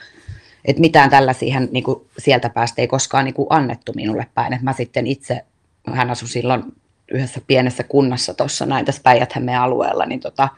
että 0.65 0.81
mitään 0.81 1.11
tällaisia 1.11 1.61
niin 1.61 1.85
sieltä 2.19 2.49
päästä 2.49 2.83
ei 2.83 2.89
koskaan 2.89 3.25
niin 3.25 3.35
annettu 3.51 3.93
minulle 3.97 4.27
päin, 4.35 4.53
että 4.53 4.65
mä 4.65 4.73
sitten 4.73 5.07
itse 5.07 5.45
hän 5.95 6.11
asui 6.11 6.29
silloin 6.29 6.63
yhdessä 7.13 7.41
pienessä 7.47 7.83
kunnassa 7.83 8.35
tuossa 8.35 8.67
näin 8.67 8.85
tässä 8.85 9.03
päijät 9.05 9.35
alueella, 9.61 10.07
niin 10.07 10.21
tota, 10.21 10.49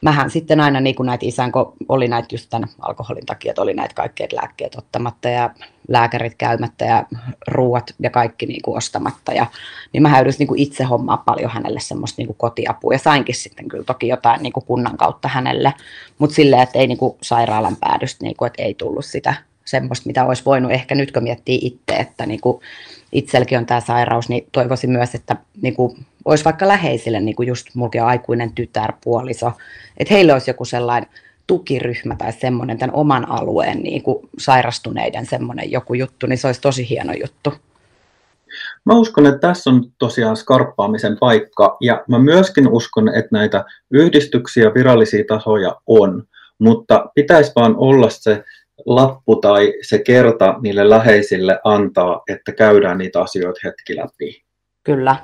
mähän 0.00 0.30
sitten 0.30 0.60
aina 0.60 0.80
niin 0.80 0.96
kuin 0.96 1.06
näitä 1.06 1.26
isän, 1.26 1.52
kun 1.52 1.72
oli 1.88 2.08
näitä 2.08 2.28
just 2.32 2.50
tämän 2.50 2.68
alkoholin 2.80 3.26
takia, 3.26 3.50
että 3.50 3.62
oli 3.62 3.74
näitä 3.74 3.94
kaikkeet 3.94 4.32
lääkkeet 4.32 4.74
ottamatta 4.74 5.28
ja 5.28 5.50
lääkärit 5.88 6.34
käymättä 6.34 6.84
ja 6.84 7.04
ruuat 7.48 7.94
ja 7.98 8.10
kaikki 8.10 8.46
niin 8.46 8.62
kuin 8.62 8.76
ostamatta. 8.76 9.32
Ja, 9.32 9.46
niin 9.92 10.02
mä 10.02 10.20
yritin 10.20 10.38
niin 10.38 10.48
kuin 10.48 10.60
itse 10.60 10.84
hommaa 10.84 11.16
paljon 11.16 11.50
hänelle 11.50 11.80
semmoista 11.80 12.20
niin 12.20 12.26
kuin 12.26 12.36
kotiapua 12.36 12.92
ja 12.92 12.98
sainkin 12.98 13.34
sitten 13.34 13.68
kyllä 13.68 13.84
toki 13.84 14.08
jotain 14.08 14.42
niin 14.42 14.52
kuin 14.52 14.66
kunnan 14.66 14.96
kautta 14.96 15.28
hänelle, 15.28 15.74
mutta 16.18 16.34
silleen, 16.34 16.62
että 16.62 16.78
ei 16.78 16.86
niin 16.86 16.98
kuin 16.98 17.16
sairaalan 17.22 17.76
päädystä, 17.76 18.24
niin 18.24 18.36
kuin, 18.36 18.46
että 18.46 18.62
ei 18.62 18.74
tullut 18.74 19.04
sitä 19.04 19.34
semmoista, 19.66 20.06
mitä 20.06 20.24
olisi 20.24 20.44
voinut 20.44 20.72
ehkä 20.72 20.94
nyt 20.94 21.12
kun 21.12 21.22
miettii 21.22 21.58
itse, 21.62 21.94
että 21.94 22.26
niin 22.26 22.40
kuin 22.40 22.60
itselläkin 23.12 23.58
on 23.58 23.66
tämä 23.66 23.80
sairaus, 23.80 24.28
niin 24.28 24.46
toivoisin 24.52 24.90
myös, 24.90 25.14
että 25.14 25.36
niin 25.62 25.74
kuin, 25.74 26.06
olisi 26.24 26.44
vaikka 26.44 26.68
läheisille, 26.68 27.20
niin 27.20 27.36
kuin 27.36 27.48
just 27.48 27.66
mulkin 27.74 28.02
on 28.02 28.08
aikuinen 28.08 28.52
tytär, 28.52 28.92
puoliso, 29.04 29.52
että 29.98 30.14
heillä 30.14 30.32
olisi 30.32 30.50
joku 30.50 30.64
sellainen 30.64 31.10
tukiryhmä 31.46 32.16
tai 32.16 32.32
semmoinen 32.32 32.78
tämän 32.78 32.94
oman 32.94 33.28
alueen 33.28 33.78
niin 33.78 34.02
kuin 34.02 34.28
sairastuneiden 34.38 35.26
semmoinen 35.26 35.70
joku 35.70 35.94
juttu, 35.94 36.26
niin 36.26 36.38
se 36.38 36.46
olisi 36.46 36.60
tosi 36.60 36.88
hieno 36.90 37.12
juttu. 37.12 37.54
Mä 38.84 38.94
uskon, 38.94 39.26
että 39.26 39.38
tässä 39.38 39.70
on 39.70 39.84
tosiaan 39.98 40.36
skarppaamisen 40.36 41.16
paikka 41.20 41.76
ja 41.80 42.04
mä 42.08 42.18
myöskin 42.18 42.68
uskon, 42.68 43.08
että 43.08 43.28
näitä 43.32 43.64
yhdistyksiä, 43.90 44.74
virallisia 44.74 45.24
tahoja 45.28 45.76
on, 45.86 46.22
mutta 46.58 47.10
pitäisi 47.14 47.52
vaan 47.56 47.74
olla 47.76 48.10
se 48.10 48.44
lappu 48.86 49.36
tai 49.36 49.74
se 49.82 49.98
kerta 49.98 50.54
niille 50.62 50.90
läheisille 50.90 51.60
antaa, 51.64 52.22
että 52.28 52.52
käydään 52.52 52.98
niitä 52.98 53.20
asioita 53.20 53.60
hetki 53.64 53.96
läpi. 53.96 54.44
Kyllä. 54.84 55.16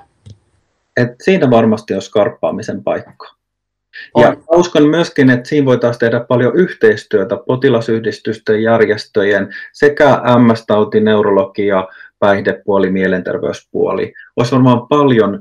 Et 0.97 1.09
siinä 1.23 1.51
varmasti 1.51 1.95
on 1.95 2.03
skarppaamisen 2.03 2.85
paikka. 2.85 3.27
On. 4.15 4.23
Ja 4.23 4.37
uskon 4.57 4.89
myöskin, 4.89 5.31
että 5.31 5.49
siinä 5.49 5.65
voitaisiin 5.65 6.01
tehdä 6.01 6.21
paljon 6.21 6.57
yhteistyötä 6.57 7.37
potilasyhdistysten, 7.47 8.63
järjestöjen 8.63 9.49
sekä 9.73 10.21
MS-tauti, 10.39 11.01
neurologia, 11.01 11.89
päihdepuoli, 12.19 12.91
mielenterveyspuoli. 12.91 14.13
Olisi 14.37 14.53
varmaan 14.53 14.89
paljon 14.89 15.41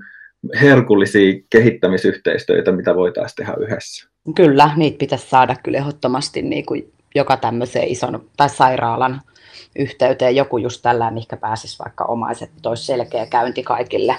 herkullisia 0.61 1.41
kehittämisyhteistyötä, 1.49 2.71
mitä 2.71 2.95
voitaisiin 2.95 3.35
tehdä 3.35 3.53
yhdessä. 3.59 4.09
Kyllä, 4.35 4.69
niitä 4.75 4.97
pitäisi 4.97 5.29
saada 5.29 5.55
kyllä 5.63 5.77
ehdottomasti 5.77 6.41
niin 6.41 6.65
kuin 6.65 6.93
joka 7.15 7.37
tämmöiseen 7.37 7.87
ison 7.87 8.25
tai 8.37 8.49
sairaalan 8.49 9.21
yhteyteen 9.75 10.35
joku 10.35 10.57
just 10.57 10.81
tällä, 10.81 11.11
mikä 11.11 11.37
pääsisi 11.37 11.79
vaikka 11.83 12.03
omaiset, 12.03 12.51
toisi 12.61 12.85
selkeä 12.85 13.25
käynti 13.25 13.63
kaikille. 13.63 14.15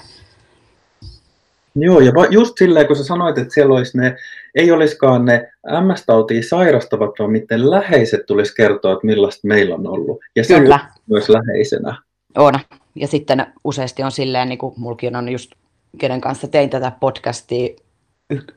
Joo, 1.75 1.99
ja 1.99 2.11
just 2.29 2.57
silleen, 2.57 2.87
kun 2.87 2.95
sä 2.95 3.03
sanoit, 3.03 3.37
että 3.37 3.53
siellä 3.53 3.75
olisi 3.75 3.97
ne, 3.97 4.15
ei 4.55 4.71
olisikaan 4.71 5.25
ne 5.25 5.51
MS-tautia 5.81 6.43
sairastavat, 6.49 7.11
vaan 7.19 7.31
miten 7.31 7.71
läheiset 7.71 8.25
tulisi 8.25 8.55
kertoa, 8.55 8.93
että 8.93 9.05
millaista 9.05 9.47
meillä 9.47 9.75
on 9.75 9.87
ollut. 9.87 10.19
Ja 10.35 10.43
se 10.43 10.59
Kyllä. 10.59 10.79
myös 11.07 11.29
läheisenä. 11.29 12.01
On. 12.37 12.53
Ja 12.95 13.07
sitten 13.07 13.45
useasti 13.63 14.03
on 14.03 14.11
silleen, 14.11 14.49
niin 14.49 14.59
kuin 14.59 14.73
mulkin 14.77 15.15
on 15.15 15.29
just, 15.29 15.51
kenen 15.97 16.21
kanssa 16.21 16.47
tein 16.47 16.69
tätä 16.69 16.91
podcastia, 16.99 17.75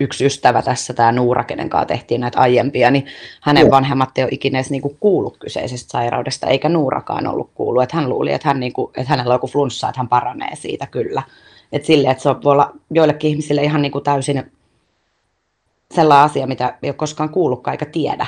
yksi 0.01 0.27
ystävä 0.27 0.63
tässä, 0.63 0.95
tämä 0.95 1.13
Nuura, 1.13 1.45
kenen 1.45 1.69
kanssa 1.71 1.87
tehtiin 1.87 2.21
näitä 2.21 2.41
aiempia, 2.41 2.91
niin 2.91 3.07
hänen 3.43 3.61
Joo. 3.61 3.71
vanhemmat 3.71 4.19
ei 4.19 4.25
ole 4.25 4.31
ikinä 4.33 4.59
edes 4.59 4.71
niinku 4.71 4.97
kuullut 5.01 5.37
kyseisestä 5.39 5.91
sairaudesta, 5.91 6.47
eikä 6.47 6.69
Nuurakaan 6.69 7.27
ollut 7.27 7.51
kuullut. 7.55 7.83
Että 7.83 7.97
hän 7.97 8.09
luuli, 8.09 8.33
että, 8.33 8.49
hän 8.49 8.61
niinku, 8.61 8.91
että 8.97 9.11
hänellä 9.11 9.33
on 9.33 9.35
joku 9.35 9.47
flunssa, 9.47 9.89
että 9.89 10.01
hän 10.01 10.09
paranee 10.09 10.57
siitä 10.57 10.87
kyllä. 10.87 11.23
Että 11.73 11.87
silleen, 11.87 12.13
että 12.13 12.23
se 12.23 12.29
voi 12.29 12.53
olla 12.53 12.73
joillekin 12.91 13.31
ihmisille 13.31 13.63
ihan 13.63 13.83
niinku 13.83 14.01
täysin 14.01 14.53
sellainen 15.95 16.25
asia, 16.25 16.47
mitä 16.47 16.79
ei 16.83 16.91
ole 16.91 16.95
koskaan 16.95 17.31
kuullutkaan 17.31 17.73
eikä 17.75 17.87
tiedä. 17.87 18.27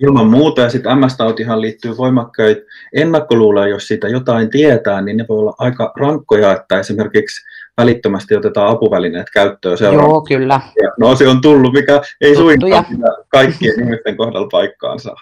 Ilman 0.00 0.26
muuta, 0.26 0.60
ja 0.60 0.70
sitten 0.70 0.98
MS-tautihan 0.98 1.60
liittyy 1.60 1.96
voimakkaita 1.96 2.60
ennakkoluuloja, 2.92 3.68
jos 3.68 3.86
siitä 3.88 4.08
jotain 4.08 4.50
tietää, 4.50 5.02
niin 5.02 5.16
ne 5.16 5.24
voi 5.28 5.38
olla 5.38 5.54
aika 5.58 5.92
rankkoja, 5.96 6.52
että 6.52 6.78
esimerkiksi 6.80 7.42
välittömästi 7.76 8.36
otetaan 8.36 8.68
apuvälineet 8.68 9.30
käyttöön 9.30 9.78
seuraavaksi. 9.78 10.10
Joo, 10.10 10.20
kyllä. 10.20 10.60
Ja 10.82 10.90
no 10.98 11.16
se 11.16 11.28
on 11.28 11.40
tullut, 11.40 11.72
mikä 11.72 12.00
ei 12.20 12.36
suinkaan 12.36 12.84
kaikkien 13.28 13.80
ihmisten 13.80 14.16
kohdalla 14.16 14.48
paikkaansa. 14.50 15.14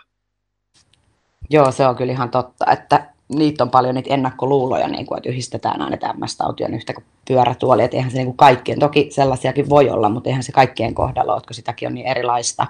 Joo, 1.51 1.73
se 1.73 1.87
on 1.87 1.97
kyllä 1.97 2.13
ihan 2.13 2.31
totta, 2.31 2.73
että 2.73 3.07
niitä 3.29 3.65
on 3.65 3.71
paljon 3.71 3.95
niitä 3.95 4.15
ennakkoluuloja, 4.15 4.89
niin 4.89 5.07
kuin, 5.07 5.19
että 5.19 5.31
yhdistetään 5.31 5.83
aina 5.83 5.97
tämmöistä 5.97 6.45
tautia 6.45 6.69
yhtä 6.69 6.93
kuin 6.93 7.05
pyörätuoli, 7.29 7.83
että 7.83 7.97
eihän 7.97 8.11
se 8.11 8.17
niin 8.17 8.27
kuin 8.27 8.37
kaikkien, 8.37 8.79
toki 8.79 9.09
sellaisiakin 9.11 9.69
voi 9.69 9.91
olla, 9.91 10.09
mutta 10.09 10.29
eihän 10.29 10.43
se 10.43 10.53
kaikkien 10.53 10.95
kohdalla 10.95 11.33
ole, 11.33 11.41
koska 11.41 11.55
sitäkin 11.55 11.89
on 11.89 11.95
niin 11.95 12.07
erilaista. 12.07 12.67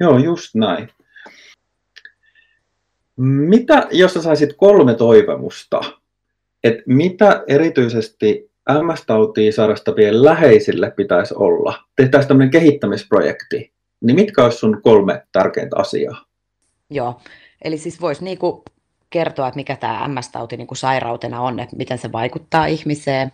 Joo, 0.00 0.18
just 0.18 0.54
näin. 0.54 0.88
Mitä, 3.16 3.86
jos 3.90 4.14
sä 4.14 4.22
saisit 4.22 4.52
kolme 4.56 4.94
toivomusta 4.94 5.80
että 6.64 6.82
mitä 6.86 7.44
erityisesti 7.46 8.50
MS-tautia 8.82 9.52
sairastavien 9.52 10.24
läheisille 10.24 10.90
pitäisi 10.90 11.34
olla? 11.36 11.74
Tehtäisiin 11.96 12.28
tämmöinen 12.28 12.50
kehittämisprojekti. 12.50 13.72
Niin 14.00 14.14
mitkä 14.14 14.44
olisi 14.44 14.58
sun 14.58 14.80
kolme 14.82 15.26
tärkeintä 15.32 15.76
asiaa? 15.76 16.24
Joo, 16.90 17.20
eli 17.64 17.78
siis 17.78 18.00
voisi 18.00 18.24
niinku 18.24 18.64
kertoa, 19.10 19.48
että 19.48 19.56
mikä 19.56 19.76
tämä 19.76 20.08
MS-tauti 20.08 20.56
niin 20.56 20.66
kuin 20.66 20.78
sairautena 20.78 21.40
on, 21.40 21.60
että 21.60 21.76
miten 21.76 21.98
se 21.98 22.12
vaikuttaa 22.12 22.66
ihmiseen, 22.66 23.32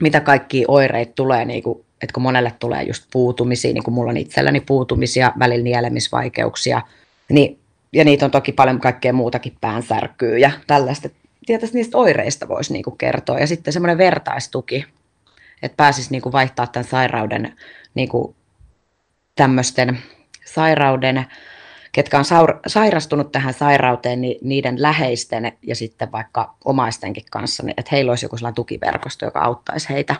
mitä 0.00 0.20
kaikki 0.20 0.64
oireita 0.68 1.12
tulee, 1.14 1.44
niin 1.44 1.62
kuin, 1.62 1.84
että 2.02 2.14
kun 2.14 2.22
monelle 2.22 2.52
tulee 2.58 2.82
just 2.82 3.04
puutumisia, 3.12 3.72
niin 3.72 3.84
kuin 3.84 3.94
mulla 3.94 4.10
on 4.10 4.16
itselläni 4.16 4.60
puutumisia, 4.60 5.32
välillä 5.38 5.64
nielemisvaikeuksia, 5.64 6.82
niin, 7.28 7.58
ja 7.92 8.04
niitä 8.04 8.24
on 8.24 8.30
toki 8.30 8.52
paljon 8.52 8.80
kaikkea 8.80 9.12
muutakin 9.12 9.56
päänsärkyä 9.60 10.38
ja 10.38 10.50
tällaista. 10.66 11.08
Tietysti 11.46 11.76
niistä 11.76 11.98
oireista 11.98 12.48
voisi 12.48 12.72
niin 12.72 12.82
kuin 12.82 12.98
kertoa. 12.98 13.38
Ja 13.38 13.46
sitten 13.46 13.72
semmoinen 13.72 13.98
vertaistuki, 13.98 14.84
että 15.62 15.76
pääsisi 15.76 16.10
niin 16.10 16.22
kuin 16.22 16.32
vaihtaa 16.32 16.66
tämän 16.66 16.88
sairauden 16.88 17.56
niin 17.94 18.08
kuin 18.08 18.34
tämmöisten 19.36 19.98
sairauden 20.44 21.26
ketkä 21.92 22.18
on 22.18 22.24
sairastunut 22.66 23.32
tähän 23.32 23.54
sairauteen, 23.54 24.20
niin 24.20 24.38
niiden 24.42 24.82
läheisten 24.82 25.52
ja 25.62 25.74
sitten 25.74 26.12
vaikka 26.12 26.54
omaistenkin 26.64 27.24
kanssa, 27.30 27.62
niin 27.62 27.74
että 27.76 27.88
heillä 27.92 28.12
olisi 28.12 28.24
joku 28.24 28.36
sellainen 28.36 28.54
tukiverkosto, 28.54 29.24
joka 29.24 29.40
auttaisi 29.40 29.88
heitä. 29.90 30.14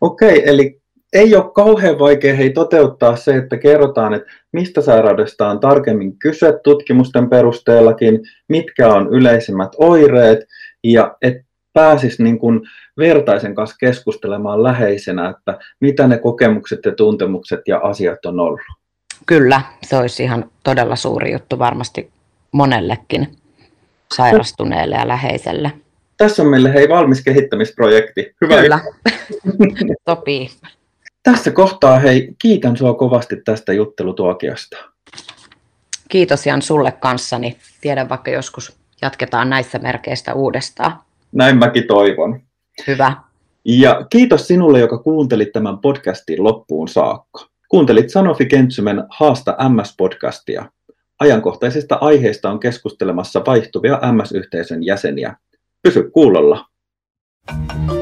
Okei, 0.00 0.48
eli 0.48 0.80
ei 1.12 1.36
ole 1.36 1.52
kauhean 1.54 1.98
vaikea 1.98 2.34
hei 2.34 2.50
toteuttaa 2.50 3.16
se, 3.16 3.36
että 3.36 3.56
kerrotaan, 3.56 4.14
että 4.14 4.28
mistä 4.52 4.80
sairaudesta 4.80 5.48
on 5.48 5.60
tarkemmin 5.60 6.18
kyse 6.18 6.52
tutkimusten 6.64 7.30
perusteellakin, 7.30 8.20
mitkä 8.48 8.88
on 8.88 9.14
yleisimmät 9.14 9.72
oireet 9.76 10.38
ja 10.84 11.16
että 11.22 11.44
pääsis 11.72 12.18
niin 12.18 12.38
kuin 12.38 12.60
vertaisen 12.98 13.54
kanssa 13.54 13.76
keskustelemaan 13.80 14.62
läheisenä, 14.62 15.28
että 15.28 15.58
mitä 15.80 16.06
ne 16.06 16.18
kokemukset 16.18 16.80
ja 16.84 16.94
tuntemukset 16.94 17.60
ja 17.68 17.78
asiat 17.78 18.26
on 18.26 18.40
ollut. 18.40 18.60
Kyllä, 19.26 19.62
se 19.82 19.96
olisi 19.96 20.22
ihan 20.22 20.50
todella 20.64 20.96
suuri 20.96 21.32
juttu 21.32 21.58
varmasti 21.58 22.10
monellekin 22.52 23.36
sairastuneelle 24.14 24.94
ja 24.94 25.08
läheiselle. 25.08 25.72
Tässä 26.16 26.42
on 26.42 26.48
meille 26.48 26.74
hei 26.74 26.88
valmis 26.88 27.22
kehittämisprojekti. 27.22 28.34
Hyvä. 28.40 28.60
Kyllä, 28.60 28.80
sopii. 30.08 30.48
Tässä 31.22 31.50
kohtaa 31.50 31.98
hei, 31.98 32.34
kiitän 32.38 32.76
sinua 32.76 32.94
kovasti 32.94 33.36
tästä 33.44 33.72
juttelutuokiosta. 33.72 34.76
Kiitos 36.08 36.46
Jan 36.46 36.62
sulle 36.62 36.92
kanssani. 36.92 37.56
Tiedän 37.80 38.08
vaikka 38.08 38.30
joskus 38.30 38.76
jatketaan 39.02 39.50
näissä 39.50 39.78
merkeistä 39.78 40.34
uudestaan. 40.34 40.92
Näin 41.32 41.58
mäkin 41.58 41.86
toivon. 41.86 42.40
Hyvä. 42.86 43.12
Ja 43.64 44.06
kiitos 44.10 44.46
sinulle, 44.46 44.80
joka 44.80 44.98
kuuntelit 44.98 45.52
tämän 45.52 45.78
podcastin 45.78 46.44
loppuun 46.44 46.88
saakka. 46.88 47.49
Kuuntelit 47.70 48.10
Sanofi 48.10 48.46
Kentsymen 48.46 49.04
Haasta 49.10 49.56
MS-podcastia. 49.68 50.64
Ajankohtaisista 51.20 51.98
aiheista 52.00 52.50
on 52.50 52.60
keskustelemassa 52.60 53.42
vaihtuvia 53.46 54.00
MS-yhteisön 54.12 54.84
jäseniä. 54.84 55.36
Pysy 55.82 56.10
kuulolla. 56.10 56.66
thank 57.46 57.90
you 57.90 57.99